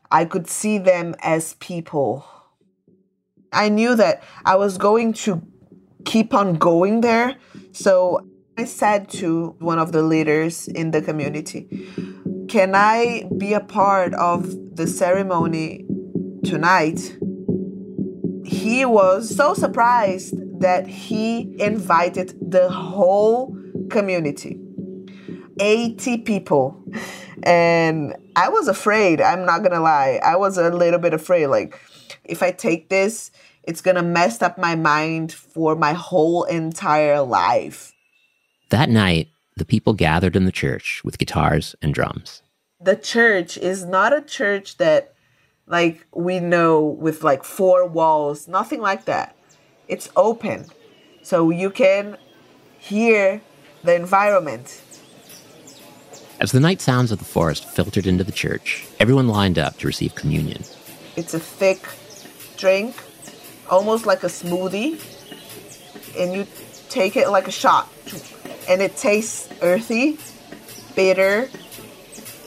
I 0.09 0.25
could 0.25 0.47
see 0.47 0.77
them 0.77 1.15
as 1.21 1.55
people. 1.55 2.25
I 3.51 3.69
knew 3.69 3.95
that 3.95 4.23
I 4.45 4.55
was 4.55 4.77
going 4.77 5.13
to 5.13 5.41
keep 6.05 6.33
on 6.33 6.55
going 6.55 7.01
there. 7.01 7.35
So 7.71 8.27
I 8.57 8.65
said 8.65 9.09
to 9.11 9.55
one 9.59 9.79
of 9.79 9.91
the 9.91 10.01
leaders 10.01 10.67
in 10.67 10.91
the 10.91 11.01
community, 11.01 11.67
Can 12.49 12.73
I 12.75 13.29
be 13.37 13.53
a 13.53 13.59
part 13.59 14.13
of 14.13 14.75
the 14.75 14.87
ceremony 14.87 15.85
tonight? 16.43 17.17
He 18.43 18.85
was 18.85 19.35
so 19.35 19.53
surprised 19.53 20.33
that 20.59 20.87
he 20.87 21.55
invited 21.59 22.35
the 22.41 22.69
whole 22.69 23.55
community 23.89 24.59
80 25.59 26.19
people. 26.19 26.83
And 27.43 28.15
I 28.35 28.49
was 28.49 28.67
afraid, 28.67 29.21
I'm 29.21 29.45
not 29.45 29.63
gonna 29.63 29.79
lie. 29.79 30.19
I 30.23 30.35
was 30.35 30.57
a 30.57 30.69
little 30.69 30.99
bit 30.99 31.13
afraid. 31.13 31.47
Like, 31.47 31.79
if 32.27 32.43
I 32.43 32.51
take 32.51 32.89
this, 32.89 33.31
it's 33.63 33.81
gonna 33.81 34.03
mess 34.03 34.41
up 34.41 34.57
my 34.57 34.75
mind 34.75 35.33
for 35.33 35.75
my 35.75 35.93
whole 35.93 36.43
entire 36.45 37.21
life. 37.21 37.93
That 38.69 38.89
night, 38.89 39.29
the 39.55 39.65
people 39.65 39.93
gathered 39.93 40.35
in 40.35 40.45
the 40.45 40.51
church 40.51 41.01
with 41.03 41.17
guitars 41.17 41.75
and 41.81 41.93
drums. 41.93 42.41
The 42.79 42.95
church 42.95 43.57
is 43.57 43.85
not 43.85 44.15
a 44.15 44.21
church 44.21 44.77
that, 44.77 45.13
like, 45.65 46.05
we 46.13 46.39
know 46.39 46.83
with 46.85 47.23
like 47.23 47.43
four 47.43 47.87
walls, 47.87 48.47
nothing 48.47 48.81
like 48.81 49.05
that. 49.05 49.35
It's 49.87 50.09
open. 50.15 50.65
So 51.23 51.49
you 51.49 51.69
can 51.69 52.17
hear 52.77 53.41
the 53.83 53.95
environment. 53.95 54.81
As 56.39 56.51
the 56.51 56.59
night 56.59 56.81
sounds 56.81 57.11
of 57.11 57.17
the 57.17 57.25
forest 57.25 57.65
filtered 57.67 58.05
into 58.05 58.23
the 58.23 58.31
church, 58.31 58.85
everyone 58.99 59.27
lined 59.27 59.57
up 59.57 59.77
to 59.79 59.87
receive 59.87 60.13
communion. 60.13 60.63
It's 61.15 61.33
a 61.33 61.39
thick 61.39 61.81
drink, 62.57 62.95
almost 63.69 64.05
like 64.05 64.23
a 64.23 64.27
smoothie, 64.27 64.99
and 66.17 66.33
you 66.33 66.47
take 66.89 67.15
it 67.15 67.29
like 67.29 67.47
a 67.47 67.51
shot. 67.51 67.87
And 68.67 68.81
it 68.81 68.97
tastes 68.97 69.49
earthy, 69.61 70.17
bitter. 70.95 71.49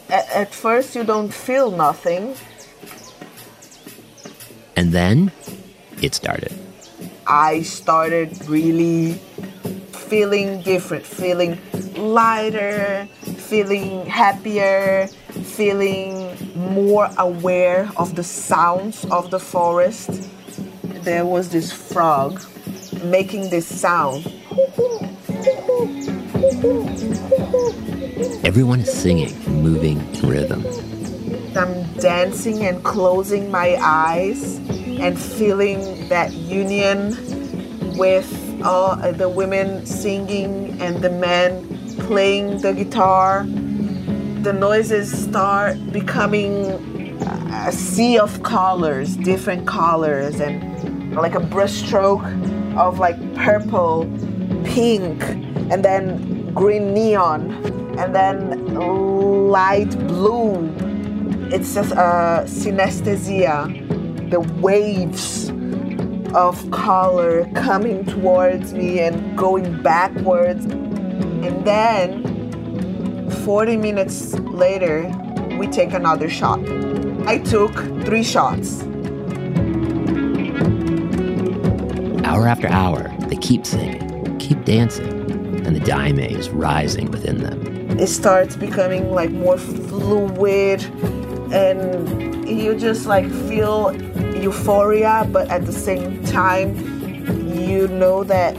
At, 0.08 0.28
at 0.30 0.54
first, 0.54 0.94
you 0.94 1.04
don't 1.04 1.32
feel 1.32 1.70
nothing. 1.70 2.34
And 4.76 4.92
then 4.92 5.32
it 6.02 6.14
started. 6.14 6.52
I 7.26 7.62
started 7.62 8.46
really 8.48 9.12
feeling 9.92 10.62
different, 10.62 11.06
feeling 11.06 11.58
lighter, 11.94 13.08
feeling 13.50 14.06
happier, 14.06 15.08
feeling 15.42 16.30
more 16.54 17.10
aware 17.18 17.90
of 17.96 18.14
the 18.14 18.22
sounds 18.22 19.04
of 19.06 19.32
the 19.32 19.40
forest. 19.40 20.30
There 21.02 21.26
was 21.26 21.48
this 21.48 21.72
frog 21.72 22.40
making 23.02 23.50
this 23.50 23.66
sound. 23.66 24.24
Everyone 28.44 28.80
is 28.82 28.92
singing 28.92 29.34
moving 29.60 29.98
in 30.14 30.28
rhythm. 30.28 30.64
I'm 31.56 31.82
dancing 31.94 32.64
and 32.66 32.84
closing 32.84 33.50
my 33.50 33.76
eyes 33.80 34.58
and 35.00 35.18
feeling 35.18 36.08
that 36.08 36.32
union 36.32 37.16
with 37.98 38.30
all 38.62 38.94
the 38.94 39.28
women 39.28 39.84
singing 39.86 40.80
and 40.80 41.02
the 41.02 41.10
men 41.10 41.69
playing 42.00 42.58
the 42.58 42.72
guitar. 42.72 43.44
The 44.42 44.52
noises 44.52 45.10
start 45.10 45.76
becoming 45.92 46.66
a 47.52 47.72
sea 47.72 48.18
of 48.18 48.42
colors, 48.42 49.16
different 49.16 49.66
colors, 49.66 50.40
and 50.40 51.14
like 51.14 51.34
a 51.34 51.40
brushstroke 51.40 52.24
of 52.76 52.98
like 52.98 53.18
purple, 53.34 54.06
pink, 54.64 55.22
and 55.70 55.84
then 55.84 56.52
green 56.54 56.94
neon, 56.94 57.50
and 57.98 58.14
then 58.14 58.74
light 59.50 59.90
blue. 60.06 60.72
It's 61.52 61.74
just 61.74 61.92
a 61.92 62.44
synesthesia, 62.46 64.30
the 64.30 64.40
waves 64.60 65.50
of 66.34 66.70
color 66.70 67.48
coming 67.54 68.04
towards 68.04 68.72
me 68.72 69.00
and 69.00 69.36
going 69.36 69.82
backwards. 69.82 70.66
And 71.44 71.64
then 71.64 73.30
40 73.44 73.76
minutes 73.76 74.34
later, 74.34 75.08
we 75.58 75.66
take 75.66 75.92
another 75.92 76.28
shot. 76.28 76.60
I 77.26 77.38
took 77.38 77.72
three 78.04 78.22
shots. 78.22 78.82
Hour 82.24 82.46
after 82.46 82.68
hour, 82.68 83.10
they 83.28 83.36
keep 83.36 83.66
singing, 83.66 84.38
keep 84.38 84.64
dancing, 84.64 85.08
and 85.66 85.74
the 85.74 85.80
daime 85.80 86.18
is 86.18 86.50
rising 86.50 87.10
within 87.10 87.42
them. 87.42 87.98
It 87.98 88.08
starts 88.08 88.56
becoming 88.56 89.12
like 89.12 89.30
more 89.30 89.58
fluid, 89.58 90.82
and 91.52 92.48
you 92.48 92.74
just 92.76 93.06
like 93.06 93.30
feel 93.48 93.94
euphoria, 94.34 95.28
but 95.32 95.48
at 95.50 95.66
the 95.66 95.72
same 95.72 96.24
time, 96.24 96.74
you 97.54 97.88
know 97.88 98.24
that 98.24 98.56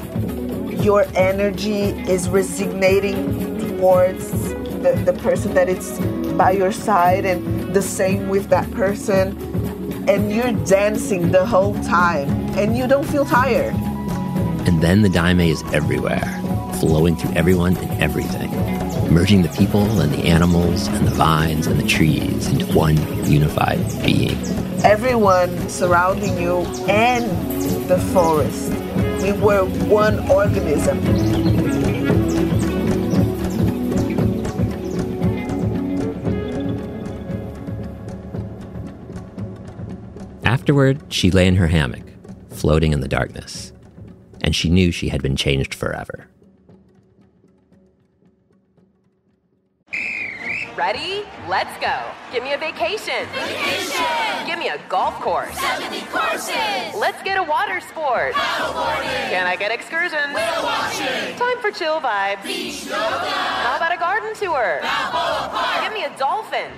your 0.84 1.06
energy 1.15 1.89
is 2.10 2.28
resignating 2.30 3.60
towards 3.60 4.32
the, 4.32 5.02
the 5.06 5.13
person 5.22 5.54
that 5.54 5.70
is 5.70 6.00
by 6.36 6.52
your 6.52 6.72
side, 6.72 7.26
and 7.26 7.74
the 7.74 7.82
same 7.82 8.30
with 8.30 8.50
that 8.50 8.70
person. 8.72 9.38
And 10.10 10.32
you're 10.32 10.54
dancing 10.65 11.32
the 11.32 11.46
whole 11.46 11.76
time, 11.84 12.30
and 12.58 12.76
you 12.76 12.88
don't 12.88 13.06
feel 13.08 13.26
tired. 13.26 13.76
And 14.65 14.82
then 14.82 15.02
the 15.02 15.10
daime 15.10 15.48
is 15.48 15.63
everywhere, 15.74 16.24
flowing 16.80 17.15
through 17.15 17.34
everyone 17.36 17.78
and 17.78 18.02
everything, 18.02 18.52
merging 19.13 19.44
the 19.44 19.50
people 19.50 20.02
and 20.02 20.12
the 20.12 20.28
animals 20.28 20.88
and 20.88 21.08
the 21.08 21.12
vines 21.12 21.67
and 21.67 21.80
the 21.80 21.88
trees 21.88 22.48
into 22.48 22.65
one 22.74 22.98
unified 23.26 23.80
being. 24.04 24.38
Everyone 24.84 25.70
surrounding 25.70 26.41
you 26.41 26.62
and 26.89 27.26
the 27.88 28.00
forest. 28.13 28.72
We 29.21 29.34
were 29.34 29.65
one 29.88 30.17
organism. 30.31 30.97
Afterward, 40.43 41.01
she 41.13 41.29
lay 41.29 41.47
in 41.47 41.55
her 41.55 41.67
hammock, 41.67 42.01
floating 42.49 42.93
in 42.93 43.01
the 43.01 43.07
darkness, 43.07 43.71
and 44.41 44.55
she 44.55 44.69
knew 44.69 44.91
she 44.91 45.10
had 45.10 45.21
been 45.21 45.36
changed 45.36 45.75
forever. 45.75 46.27
Ready? 50.75 51.23
Let's 51.47 51.79
go. 51.79 52.20
Give 52.32 52.44
me 52.44 52.54
a 52.54 52.58
vacation. 52.58 53.28
Vacation. 53.34 54.48
Give 54.48 54.58
me 54.58 54.70
a 54.70 54.80
golf 54.88 55.15
course. 55.15 55.54
70 55.60 56.00
courses. 56.06 56.96
Let's 56.96 57.22
get 57.24 57.38
a 57.38 57.44
water 57.44 57.82
sport. 57.82 58.34
Paddleboarding. 58.34 59.30
Can 59.30 59.48
I 59.48 59.58
get 59.58 59.70
excursions? 59.72 60.34
Whale 60.34 60.63
watching. 60.63 61.36
Time 61.36 61.58
for 61.60 61.72
chill 61.72 62.00
vibes. 62.00 62.41
Beach 62.44 62.86
yoga. 62.86 62.96
How 62.98 63.76
about 63.76 63.94
a 63.94 63.98
garden 63.98 64.34
tour? 64.36 64.80
Balboa 64.82 65.50
Park. 65.52 65.84
Give 65.84 65.94
me 65.94 66.06
a 66.06 66.17
dolphin. 66.17 66.72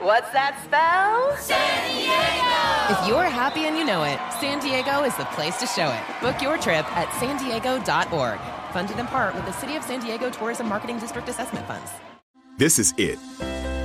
What's 0.00 0.30
that 0.32 0.58
spell? 0.64 1.36
San 1.36 1.90
Diego. 1.92 3.00
If 3.02 3.08
you're 3.08 3.24
happy 3.24 3.66
and 3.66 3.76
you 3.76 3.84
know 3.84 4.02
it, 4.04 4.18
San 4.40 4.60
Diego 4.60 5.04
is 5.04 5.14
the 5.16 5.26
place 5.36 5.58
to 5.60 5.66
show 5.66 5.90
it. 5.90 6.20
Book 6.22 6.40
your 6.40 6.56
trip 6.56 6.86
at 6.96 7.12
san 7.20 7.36
diego.org. 7.36 8.38
Funded 8.72 8.98
in 8.98 9.06
part 9.08 9.34
with 9.34 9.44
the 9.44 9.52
City 9.52 9.76
of 9.76 9.84
San 9.84 10.00
Diego 10.00 10.30
Tourism 10.30 10.68
Marketing 10.68 10.98
District 10.98 11.28
Assessment 11.28 11.66
Funds. 11.66 11.90
This 12.56 12.78
is 12.78 12.94
it. 12.96 13.18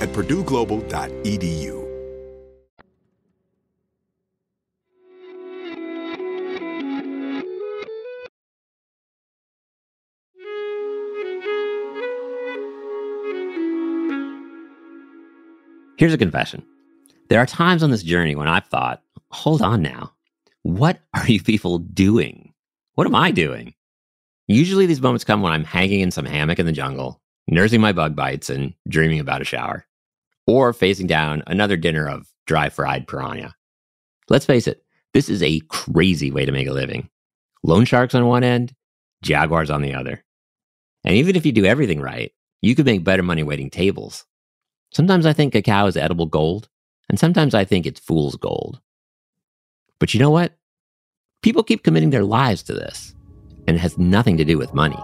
at 0.00 0.08
purdueglobal.edu. 0.10 1.80
Here's 16.00 16.14
a 16.14 16.18
confession. 16.18 16.64
There 17.28 17.38
are 17.38 17.44
times 17.44 17.82
on 17.82 17.90
this 17.90 18.02
journey 18.02 18.34
when 18.34 18.48
I've 18.48 18.64
thought, 18.64 19.02
hold 19.30 19.60
on 19.60 19.82
now. 19.82 20.14
What 20.62 20.98
are 21.12 21.26
you 21.26 21.42
people 21.42 21.78
doing? 21.78 22.54
What 22.94 23.06
am 23.06 23.14
I 23.14 23.30
doing? 23.30 23.74
Usually 24.48 24.86
these 24.86 25.02
moments 25.02 25.24
come 25.24 25.42
when 25.42 25.52
I'm 25.52 25.62
hanging 25.62 26.00
in 26.00 26.10
some 26.10 26.24
hammock 26.24 26.58
in 26.58 26.64
the 26.64 26.72
jungle, 26.72 27.20
nursing 27.48 27.82
my 27.82 27.92
bug 27.92 28.16
bites 28.16 28.48
and 28.48 28.72
dreaming 28.88 29.20
about 29.20 29.42
a 29.42 29.44
shower, 29.44 29.86
or 30.50 30.72
facing 30.72 31.06
down 31.06 31.42
another 31.46 31.76
dinner 31.76 32.08
of 32.08 32.28
dry 32.46 32.68
fried 32.68 33.06
piranha. 33.06 33.54
Let's 34.28 34.46
face 34.46 34.66
it, 34.66 34.82
this 35.14 35.28
is 35.28 35.42
a 35.42 35.60
crazy 35.68 36.30
way 36.30 36.44
to 36.44 36.52
make 36.52 36.66
a 36.66 36.72
living. 36.72 37.08
Loan 37.62 37.84
sharks 37.84 38.14
on 38.14 38.26
one 38.26 38.42
end, 38.42 38.74
jaguars 39.22 39.70
on 39.70 39.82
the 39.82 39.94
other. 39.94 40.24
And 41.04 41.14
even 41.14 41.36
if 41.36 41.46
you 41.46 41.52
do 41.52 41.64
everything 41.64 42.00
right, 42.00 42.32
you 42.62 42.74
could 42.74 42.86
make 42.86 43.04
better 43.04 43.22
money 43.22 43.42
waiting 43.42 43.70
tables. 43.70 44.24
Sometimes 44.92 45.24
I 45.24 45.32
think 45.32 45.52
cacao 45.52 45.86
is 45.86 45.96
edible 45.96 46.26
gold, 46.26 46.68
and 47.08 47.18
sometimes 47.18 47.54
I 47.54 47.64
think 47.64 47.86
it's 47.86 48.00
fool's 48.00 48.36
gold. 48.36 48.80
But 49.98 50.14
you 50.14 50.20
know 50.20 50.30
what? 50.30 50.56
People 51.42 51.62
keep 51.62 51.84
committing 51.84 52.10
their 52.10 52.24
lives 52.24 52.62
to 52.64 52.72
this, 52.72 53.14
and 53.66 53.76
it 53.76 53.80
has 53.80 53.98
nothing 53.98 54.36
to 54.36 54.44
do 54.44 54.58
with 54.58 54.74
money. 54.74 54.98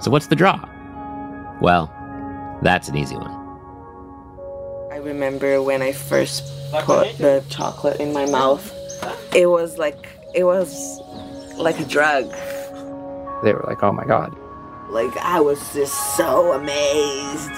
So 0.00 0.10
what's 0.10 0.26
the 0.26 0.36
draw? 0.36 0.60
Well, 1.60 1.92
that's 2.62 2.88
an 2.88 2.96
easy 2.96 3.16
one. 3.16 3.37
I 4.90 4.96
remember 4.96 5.62
when 5.62 5.82
I 5.82 5.92
first 5.92 6.44
put 6.72 7.18
the 7.18 7.44
chocolate 7.50 8.00
in 8.00 8.12
my 8.12 8.26
mouth, 8.26 8.72
it 9.34 9.46
was 9.46 9.76
like 9.76 10.08
it 10.34 10.44
was 10.44 11.00
like 11.56 11.78
a 11.78 11.84
drug. 11.84 12.30
They 13.42 13.52
were 13.52 13.64
like, 13.66 13.82
oh 13.82 13.92
my 13.92 14.04
God. 14.04 14.34
Like 14.90 15.14
I 15.18 15.40
was 15.40 15.60
just 15.74 16.16
so 16.16 16.52
amazed. 16.52 17.52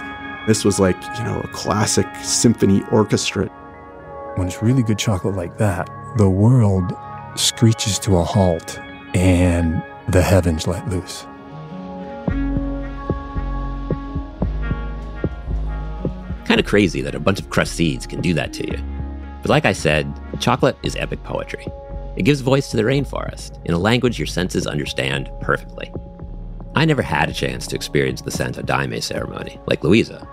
This 0.48 0.64
was 0.64 0.80
like, 0.80 0.96
you 1.18 1.24
know, 1.24 1.40
a 1.40 1.48
classic 1.48 2.06
symphony 2.22 2.82
orchestra. 2.90 3.46
When 4.34 4.48
it's 4.48 4.62
really 4.62 4.82
good 4.82 4.98
chocolate 4.98 5.36
like 5.36 5.56
that, 5.58 5.88
the 6.16 6.28
world 6.28 6.92
screeches 7.36 7.98
to 8.00 8.16
a 8.16 8.24
halt 8.24 8.80
and 9.14 9.82
the 10.08 10.22
heavens 10.22 10.66
let 10.66 10.88
loose. 10.88 11.26
Kind 16.50 16.58
of 16.58 16.66
crazy 16.66 17.00
that 17.02 17.14
a 17.14 17.20
bunch 17.20 17.38
of 17.38 17.48
crushed 17.48 17.74
seeds 17.74 18.08
can 18.08 18.20
do 18.20 18.34
that 18.34 18.52
to 18.54 18.66
you. 18.66 18.76
But 19.40 19.50
like 19.50 19.64
I 19.64 19.72
said, 19.72 20.12
chocolate 20.40 20.76
is 20.82 20.96
epic 20.96 21.22
poetry. 21.22 21.64
It 22.16 22.24
gives 22.24 22.40
voice 22.40 22.72
to 22.72 22.76
the 22.76 22.82
rainforest 22.82 23.64
in 23.66 23.72
a 23.72 23.78
language 23.78 24.18
your 24.18 24.26
senses 24.26 24.66
understand 24.66 25.30
perfectly. 25.40 25.92
I 26.74 26.86
never 26.86 27.02
had 27.02 27.28
a 27.28 27.32
chance 27.32 27.68
to 27.68 27.76
experience 27.76 28.20
the 28.20 28.32
Santo 28.32 28.62
Daime 28.62 29.00
ceremony 29.00 29.60
like 29.68 29.84
Luisa. 29.84 30.26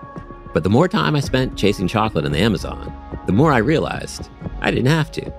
But 0.52 0.64
the 0.64 0.70
more 0.70 0.88
time 0.88 1.14
I 1.14 1.20
spent 1.20 1.56
chasing 1.56 1.86
chocolate 1.86 2.24
in 2.24 2.32
the 2.32 2.40
Amazon, 2.40 2.92
the 3.26 3.32
more 3.32 3.52
I 3.52 3.58
realized 3.58 4.28
I 4.60 4.72
didn't 4.72 4.86
have 4.86 5.12
to. 5.12 5.32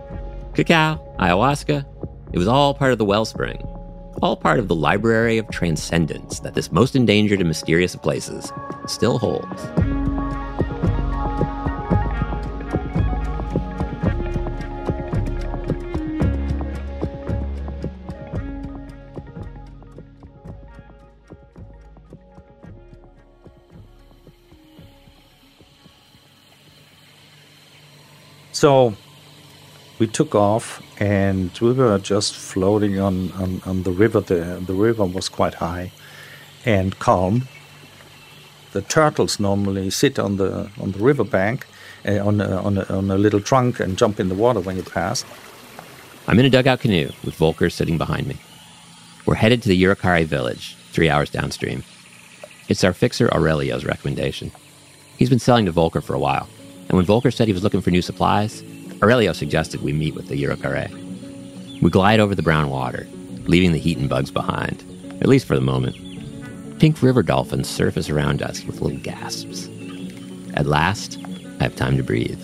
Cacao, 0.53 1.01
ayahuasca, 1.19 1.85
it 2.31 2.37
was 2.37 2.47
all 2.47 2.73
part 2.73 2.93
of 2.93 2.99
the 2.99 3.03
wellspring, 3.03 3.61
all 4.21 4.37
part 4.37 4.59
of 4.59 4.69
the 4.69 4.75
library 4.75 5.39
of 5.39 5.49
transcendence 5.49 6.39
that 6.39 6.53
this 6.53 6.71
most 6.71 6.95
endangered 6.95 7.39
and 7.39 7.49
mysterious 7.49 7.95
of 7.95 8.01
places 8.01 8.53
still 8.87 9.17
holds. 9.19 9.98
So 28.59 28.93
we 29.99 30.07
took 30.07 30.35
off 30.35 30.83
and 30.99 31.49
we 31.61 31.71
were 31.71 31.97
just 31.97 32.35
floating 32.35 32.99
on, 32.99 33.31
on, 33.31 33.61
on 33.65 33.83
the 33.83 33.91
river. 33.91 34.19
The, 34.19 34.61
the 34.67 34.73
river 34.73 35.05
was 35.05 35.29
quite 35.29 35.53
high 35.53 35.93
and 36.65 36.99
calm. 36.99 37.47
The 38.73 38.81
turtles 38.81 39.39
normally 39.39 39.89
sit 39.91 40.19
on 40.19 40.35
the 40.35 40.69
on 40.77 40.91
the 40.91 40.99
riverbank 40.99 41.67
uh, 42.05 42.19
on, 42.19 42.41
a, 42.41 42.61
on, 42.61 42.77
a, 42.79 42.83
on 42.89 43.09
a 43.09 43.17
little 43.17 43.39
trunk 43.39 43.79
and 43.79 43.97
jump 43.97 44.19
in 44.19 44.27
the 44.27 44.35
water 44.35 44.59
when 44.59 44.75
you 44.75 44.83
pass. 44.83 45.23
I'm 46.27 46.37
in 46.37 46.45
a 46.45 46.49
dugout 46.49 46.81
canoe 46.81 47.11
with 47.23 47.35
Volker 47.35 47.69
sitting 47.69 47.97
behind 47.97 48.27
me. 48.27 48.35
We're 49.25 49.35
headed 49.35 49.63
to 49.63 49.69
the 49.69 49.81
Yuracare 49.81 50.25
village, 50.25 50.75
three 50.91 51.09
hours 51.09 51.29
downstream. 51.29 51.85
It's 52.67 52.83
our 52.83 52.93
fixer 52.93 53.33
Aurelio's 53.33 53.85
recommendation. 53.85 54.51
He's 55.17 55.29
been 55.29 55.39
selling 55.39 55.65
to 55.65 55.71
Volker 55.71 56.01
for 56.01 56.13
a 56.13 56.19
while, 56.19 56.49
and 56.89 56.97
when 56.97 57.05
Volker 57.05 57.31
said 57.31 57.47
he 57.47 57.53
was 57.53 57.63
looking 57.63 57.81
for 57.81 57.91
new 57.91 58.01
supplies, 58.01 58.63
Aurelio 59.01 59.31
suggested 59.31 59.81
we 59.81 59.93
meet 59.93 60.15
with 60.15 60.27
the 60.27 60.41
Yuracare. 60.41 60.91
We 61.81 61.89
glide 61.89 62.19
over 62.19 62.35
the 62.35 62.43
brown 62.43 62.69
water, 62.69 63.07
leaving 63.45 63.71
the 63.71 63.79
heat 63.79 63.97
and 63.97 64.09
bugs 64.09 64.31
behind, 64.31 64.83
at 65.21 65.27
least 65.27 65.45
for 65.45 65.55
the 65.55 65.61
moment. 65.61 65.95
Pink 66.79 67.01
river 67.01 67.23
dolphins 67.23 67.69
surface 67.69 68.09
around 68.09 68.41
us 68.41 68.65
with 68.65 68.81
little 68.81 68.97
gasps. 68.99 69.69
At 70.55 70.65
last, 70.65 71.17
I 71.59 71.63
have 71.63 71.75
time 71.75 71.95
to 71.97 72.03
breathe. 72.03 72.41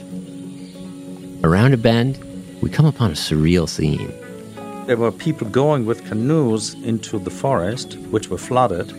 Around 1.44 1.74
a 1.74 1.78
bend, 1.78 2.20
we 2.62 2.70
come 2.70 2.86
upon 2.86 3.12
a 3.12 3.16
surreal 3.16 3.68
scene. 3.68 4.14
There 4.86 4.98
were 4.98 5.12
people 5.12 5.50
going 5.50 5.86
with 5.86 6.06
canoes 6.06 6.76
into 6.76 7.18
the 7.18 7.32
forest, 7.32 7.98
which 8.12 8.30
were 8.30 8.38
flooded, 8.38 8.92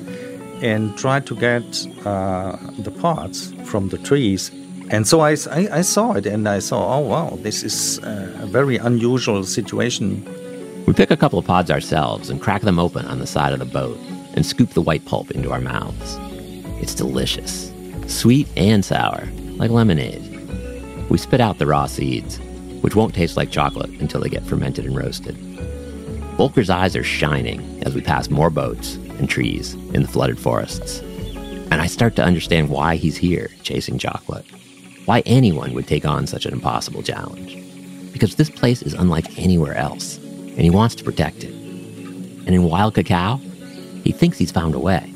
and 0.62 0.96
tried 0.98 1.26
to 1.26 1.36
get 1.36 1.86
uh, 2.04 2.56
the 2.78 2.90
parts 2.90 3.52
from 3.64 3.90
the 3.90 3.98
trees. 3.98 4.50
And 4.90 5.06
so 5.06 5.20
I, 5.20 5.32
I, 5.50 5.68
I, 5.72 5.80
saw 5.80 6.12
it 6.12 6.26
and 6.26 6.48
I 6.48 6.60
saw, 6.60 6.98
oh 6.98 7.00
wow, 7.00 7.38
this 7.42 7.64
is 7.64 7.98
uh, 8.00 8.38
a 8.40 8.46
very 8.46 8.76
unusual 8.76 9.42
situation. 9.42 10.24
We 10.86 10.92
pick 10.92 11.10
a 11.10 11.16
couple 11.16 11.40
of 11.40 11.44
pods 11.44 11.72
ourselves 11.72 12.30
and 12.30 12.40
crack 12.40 12.62
them 12.62 12.78
open 12.78 13.04
on 13.06 13.18
the 13.18 13.26
side 13.26 13.52
of 13.52 13.58
the 13.58 13.64
boat 13.64 13.98
and 14.34 14.46
scoop 14.46 14.70
the 14.70 14.80
white 14.80 15.04
pulp 15.04 15.32
into 15.32 15.50
our 15.50 15.60
mouths. 15.60 16.16
It's 16.80 16.94
delicious, 16.94 17.72
sweet 18.06 18.46
and 18.56 18.84
sour, 18.84 19.26
like 19.56 19.72
lemonade. 19.72 20.22
We 21.10 21.18
spit 21.18 21.40
out 21.40 21.58
the 21.58 21.66
raw 21.66 21.86
seeds, 21.86 22.38
which 22.80 22.94
won't 22.94 23.14
taste 23.14 23.36
like 23.36 23.50
chocolate 23.50 23.90
until 24.00 24.20
they 24.20 24.28
get 24.28 24.44
fermented 24.44 24.84
and 24.84 24.96
roasted. 24.96 25.36
Volker's 26.36 26.70
eyes 26.70 26.94
are 26.94 27.02
shining 27.02 27.82
as 27.84 27.94
we 27.94 28.02
pass 28.02 28.30
more 28.30 28.50
boats 28.50 28.94
and 29.18 29.28
trees 29.28 29.74
in 29.74 30.02
the 30.02 30.08
flooded 30.08 30.38
forests. 30.38 31.00
And 31.70 31.80
I 31.80 31.86
start 31.86 32.14
to 32.16 32.24
understand 32.24 32.68
why 32.68 32.94
he's 32.94 33.16
here 33.16 33.50
chasing 33.64 33.98
chocolate. 33.98 34.46
Why 35.06 35.22
anyone 35.24 35.72
would 35.74 35.86
take 35.86 36.04
on 36.04 36.26
such 36.26 36.46
an 36.46 36.52
impossible 36.52 37.02
challenge. 37.02 37.56
Because 38.12 38.34
this 38.34 38.50
place 38.50 38.82
is 38.82 38.92
unlike 38.92 39.38
anywhere 39.38 39.74
else, 39.74 40.18
and 40.18 40.60
he 40.60 40.70
wants 40.70 40.94
to 40.96 41.04
protect 41.04 41.44
it. 41.44 41.52
And 41.52 42.48
in 42.48 42.64
wild 42.64 42.94
cacao, 42.94 43.40
he 44.04 44.12
thinks 44.12 44.38
he's 44.38 44.52
found 44.52 44.74
a 44.74 44.78
way. 44.78 45.12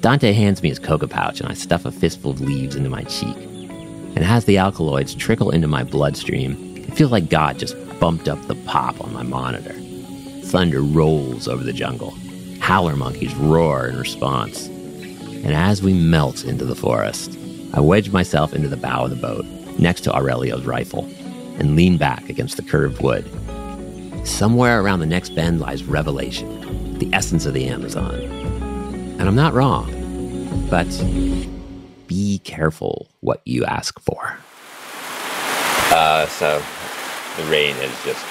Dante 0.00 0.32
hands 0.32 0.62
me 0.62 0.68
his 0.68 0.78
coca 0.78 1.08
pouch, 1.08 1.40
and 1.40 1.48
I 1.48 1.54
stuff 1.54 1.84
a 1.84 1.90
fistful 1.90 2.32
of 2.32 2.40
leaves 2.40 2.76
into 2.76 2.90
my 2.90 3.02
cheek. 3.04 3.36
And 3.36 4.20
as 4.24 4.44
the 4.44 4.58
alkaloids 4.58 5.14
trickle 5.14 5.50
into 5.50 5.66
my 5.66 5.82
bloodstream, 5.82 6.76
it 6.76 6.94
feels 6.94 7.10
like 7.10 7.28
God 7.28 7.58
just 7.58 7.76
bumped 7.98 8.28
up 8.28 8.40
the 8.42 8.54
pop 8.66 9.00
on 9.02 9.12
my 9.12 9.22
monitor. 9.22 9.74
Thunder 10.44 10.82
rolls 10.82 11.48
over 11.48 11.64
the 11.64 11.72
jungle. 11.72 12.14
Howler 12.60 12.96
monkeys 12.96 13.34
roar 13.34 13.88
in 13.88 13.98
response. 13.98 14.66
And 14.66 15.52
as 15.52 15.82
we 15.82 15.94
melt 15.94 16.44
into 16.44 16.64
the 16.64 16.76
forest, 16.76 17.33
I 17.74 17.80
wedge 17.80 18.10
myself 18.10 18.54
into 18.54 18.68
the 18.68 18.76
bow 18.76 19.02
of 19.02 19.10
the 19.10 19.16
boat, 19.16 19.44
next 19.80 20.02
to 20.02 20.14
Aurelio's 20.14 20.64
rifle, 20.64 21.10
and 21.58 21.74
lean 21.74 21.96
back 21.96 22.28
against 22.28 22.56
the 22.56 22.62
curved 22.62 23.02
wood. 23.02 23.28
Somewhere 24.24 24.80
around 24.80 25.00
the 25.00 25.06
next 25.06 25.30
bend 25.34 25.58
lies 25.58 25.82
revelation, 25.82 26.98
the 26.98 27.12
essence 27.12 27.46
of 27.46 27.52
the 27.52 27.66
Amazon. 27.66 28.14
And 29.18 29.22
I'm 29.22 29.34
not 29.34 29.54
wrong, 29.54 29.90
but 30.70 30.86
be 32.06 32.38
careful 32.44 33.08
what 33.22 33.40
you 33.44 33.64
ask 33.64 33.98
for. 33.98 34.38
Uh, 35.90 36.26
so 36.28 36.62
the 37.36 37.50
rain 37.50 37.74
has 37.74 37.90
just 38.04 38.24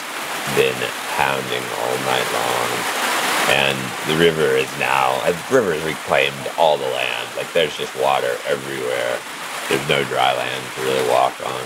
been 0.56 0.74
pounding 1.20 1.64
all 1.84 1.98
night 2.08 2.32
long, 2.32 3.03
and 3.50 3.78
the 4.08 4.16
river 4.18 4.56
is 4.56 4.70
now 4.80 5.20
the 5.26 5.56
river 5.56 5.74
has 5.74 5.84
reclaimed 5.84 6.48
all 6.58 6.78
the 6.78 6.88
land. 6.88 7.28
Like 7.36 7.52
there's 7.54 7.76
just 7.76 7.96
water 8.00 8.38
everywhere. 8.48 9.20
There's 9.68 9.88
no 9.90 10.04
dry 10.06 10.36
land 10.36 10.64
to 10.76 10.82
really 10.84 11.08
walk 11.10 11.36
on. 11.44 11.64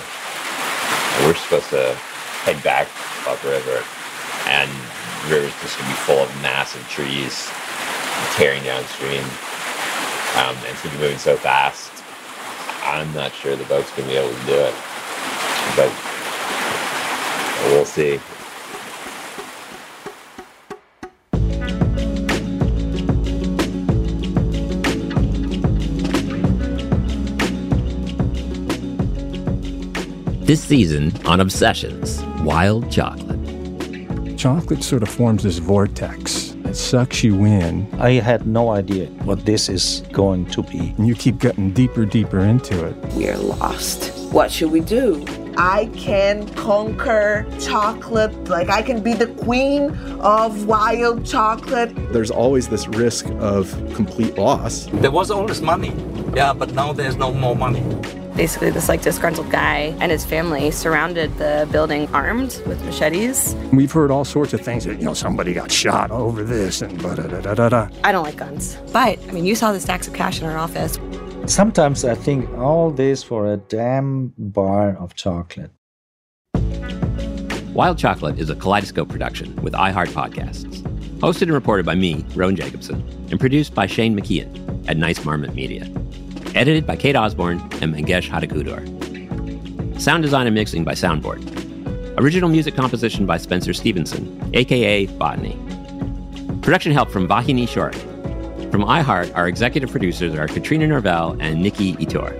And 1.17 1.25
we're 1.25 1.35
supposed 1.35 1.69
to 1.71 1.93
head 2.45 2.61
back 2.63 2.87
upriver, 3.27 3.83
and 4.47 4.69
the 5.25 5.35
river's 5.35 5.53
just 5.61 5.77
gonna 5.77 5.89
be 5.89 5.99
full 6.05 6.19
of 6.19 6.29
massive 6.41 6.81
trees 6.89 7.49
tearing 8.37 8.63
downstream. 8.63 9.23
Um, 10.37 10.55
and 10.57 10.67
it's 10.73 10.81
gonna 10.81 10.95
be 10.95 11.01
moving 11.01 11.17
so 11.17 11.35
fast. 11.37 11.91
I'm 12.83 13.11
not 13.13 13.33
sure 13.33 13.55
the 13.55 13.65
boat's 13.65 13.91
gonna 13.91 14.07
be 14.07 14.17
able 14.17 14.33
to 14.33 14.45
do 14.45 14.57
it, 14.57 14.75
but 15.75 15.91
we'll 17.69 17.85
see. 17.85 18.19
This 30.47 30.63
season 30.63 31.11
on 31.25 31.41
Obsessions, 31.41 32.23
Wild 32.39 32.89
Chocolate. 32.89 34.37
Chocolate 34.37 34.81
sort 34.81 35.03
of 35.03 35.09
forms 35.09 35.43
this 35.43 35.57
vortex. 35.57 36.55
It 36.63 36.73
sucks 36.73 37.21
you 37.21 37.43
in. 37.43 37.85
I 37.99 38.11
had 38.11 38.47
no 38.47 38.69
idea 38.69 39.07
what 39.25 39.45
this 39.45 39.67
is 39.67 40.03
going 40.13 40.45
to 40.51 40.63
be. 40.63 40.95
And 40.97 41.05
you 41.05 41.15
keep 41.15 41.39
getting 41.39 41.73
deeper, 41.73 42.05
deeper 42.05 42.39
into 42.39 42.85
it. 42.85 42.95
We 43.15 43.27
are 43.27 43.35
lost. 43.35 44.31
What 44.31 44.49
should 44.49 44.71
we 44.71 44.79
do? 44.79 45.25
I 45.57 45.87
can 45.87 46.47
conquer 46.55 47.45
chocolate. 47.59 48.47
Like, 48.47 48.69
I 48.69 48.81
can 48.81 49.03
be 49.03 49.15
the 49.15 49.27
queen 49.27 49.91
of 50.21 50.65
wild 50.65 51.25
chocolate. 51.25 51.91
There's 52.13 52.31
always 52.31 52.69
this 52.69 52.87
risk 52.87 53.25
of 53.39 53.69
complete 53.95 54.37
loss. 54.37 54.85
There 54.93 55.11
was 55.11 55.29
always 55.29 55.61
money. 55.61 55.93
Yeah, 56.33 56.53
but 56.53 56.73
now 56.73 56.93
there's 56.93 57.17
no 57.17 57.33
more 57.33 57.53
money. 57.53 57.83
Basically, 58.37 58.69
this 58.69 58.87
like 58.87 59.01
disgruntled 59.01 59.49
guy 59.49 59.95
and 59.99 60.11
his 60.11 60.23
family 60.23 60.69
surrounded 60.69 61.35
the 61.39 61.67
building 61.71 62.07
armed 62.13 62.61
with 62.67 62.79
machetes. 62.85 63.55
We've 63.73 63.91
heard 63.91 64.11
all 64.11 64.25
sorts 64.25 64.53
of 64.53 64.61
things 64.61 64.85
that, 64.85 64.99
you 64.99 65.05
know, 65.05 65.15
somebody 65.15 65.55
got 65.55 65.71
shot 65.71 66.11
over 66.11 66.43
this 66.43 66.83
and 66.83 67.01
da 67.01 67.15
da 67.15 67.23
da 67.41 67.55
da 67.55 67.69
da. 67.69 67.89
I 68.03 68.11
don't 68.11 68.23
like 68.23 68.35
guns. 68.35 68.77
But, 68.93 69.17
I 69.27 69.31
mean, 69.31 69.45
you 69.45 69.55
saw 69.55 69.71
the 69.71 69.79
stacks 69.79 70.07
of 70.07 70.13
cash 70.13 70.39
in 70.39 70.45
our 70.45 70.55
office. 70.55 70.99
Sometimes 71.47 72.05
I 72.05 72.13
think 72.13 72.47
all 72.59 72.91
this 72.91 73.23
for 73.23 73.51
a 73.51 73.57
damn 73.57 74.35
bar 74.37 74.95
of 74.97 75.15
chocolate. 75.15 75.71
Wild 77.73 77.97
Chocolate 77.97 78.37
is 78.37 78.51
a 78.51 78.55
Kaleidoscope 78.55 79.09
production 79.09 79.55
with 79.63 79.73
iHeart 79.73 80.09
Podcasts. 80.09 80.83
Hosted 81.21 81.43
and 81.43 81.53
reported 81.53 81.87
by 81.87 81.95
me, 81.95 82.23
Rowan 82.35 82.55
Jacobsen, 82.55 83.01
and 83.31 83.39
produced 83.39 83.73
by 83.73 83.87
Shane 83.87 84.15
McKeon 84.15 84.87
at 84.87 84.97
Nice 84.97 85.25
Marmot 85.25 85.55
Media. 85.55 85.91
Edited 86.57 86.87
by 86.87 86.95
Kate 86.95 87.15
Osborne 87.15 87.59
and 87.83 87.93
Mangesh 87.93 88.27
Hattikudur. 88.27 88.81
Sound 90.01 90.23
design 90.23 90.47
and 90.47 90.55
mixing 90.55 90.83
by 90.83 90.93
Soundboard. 90.93 92.17
Original 92.17 92.49
music 92.49 92.75
composition 92.75 93.27
by 93.27 93.37
Spencer 93.37 93.73
Stevenson, 93.73 94.49
aka 94.55 95.05
Botany. 95.05 95.55
Production 96.63 96.93
help 96.93 97.11
from 97.11 97.27
Vahini 97.27 97.69
Short. 97.69 97.95
From 98.71 98.81
iHeart, 98.81 99.35
our 99.35 99.47
executive 99.47 99.91
producers 99.91 100.33
are 100.33 100.47
Katrina 100.47 100.87
Norvell 100.87 101.37
and 101.39 101.61
Nikki 101.61 101.93
Ettore. 101.97 102.33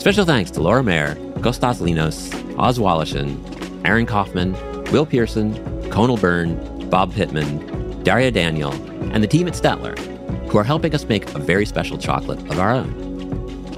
Special 0.00 0.24
thanks 0.24 0.50
to 0.50 0.60
Laura 0.60 0.82
Mayer, 0.82 1.14
Kostas 1.36 1.80
Linos, 1.80 2.34
Oz 2.58 2.80
Woloshyn, 2.80 3.86
Aaron 3.86 4.06
Kaufman, 4.06 4.54
Will 4.90 5.06
Pearson, 5.06 5.54
Conal 5.88 6.16
Byrne, 6.16 6.88
Bob 6.90 7.14
Pittman, 7.14 8.02
Daria 8.02 8.32
Daniel, 8.32 8.72
and 9.12 9.22
the 9.22 9.28
team 9.28 9.46
at 9.46 9.54
Stettler, 9.54 9.96
who 10.48 10.58
are 10.58 10.64
helping 10.64 10.92
us 10.96 11.04
make 11.04 11.32
a 11.36 11.38
very 11.38 11.64
special 11.64 11.96
chocolate 11.96 12.40
of 12.50 12.58
our 12.58 12.72
own. 12.72 13.09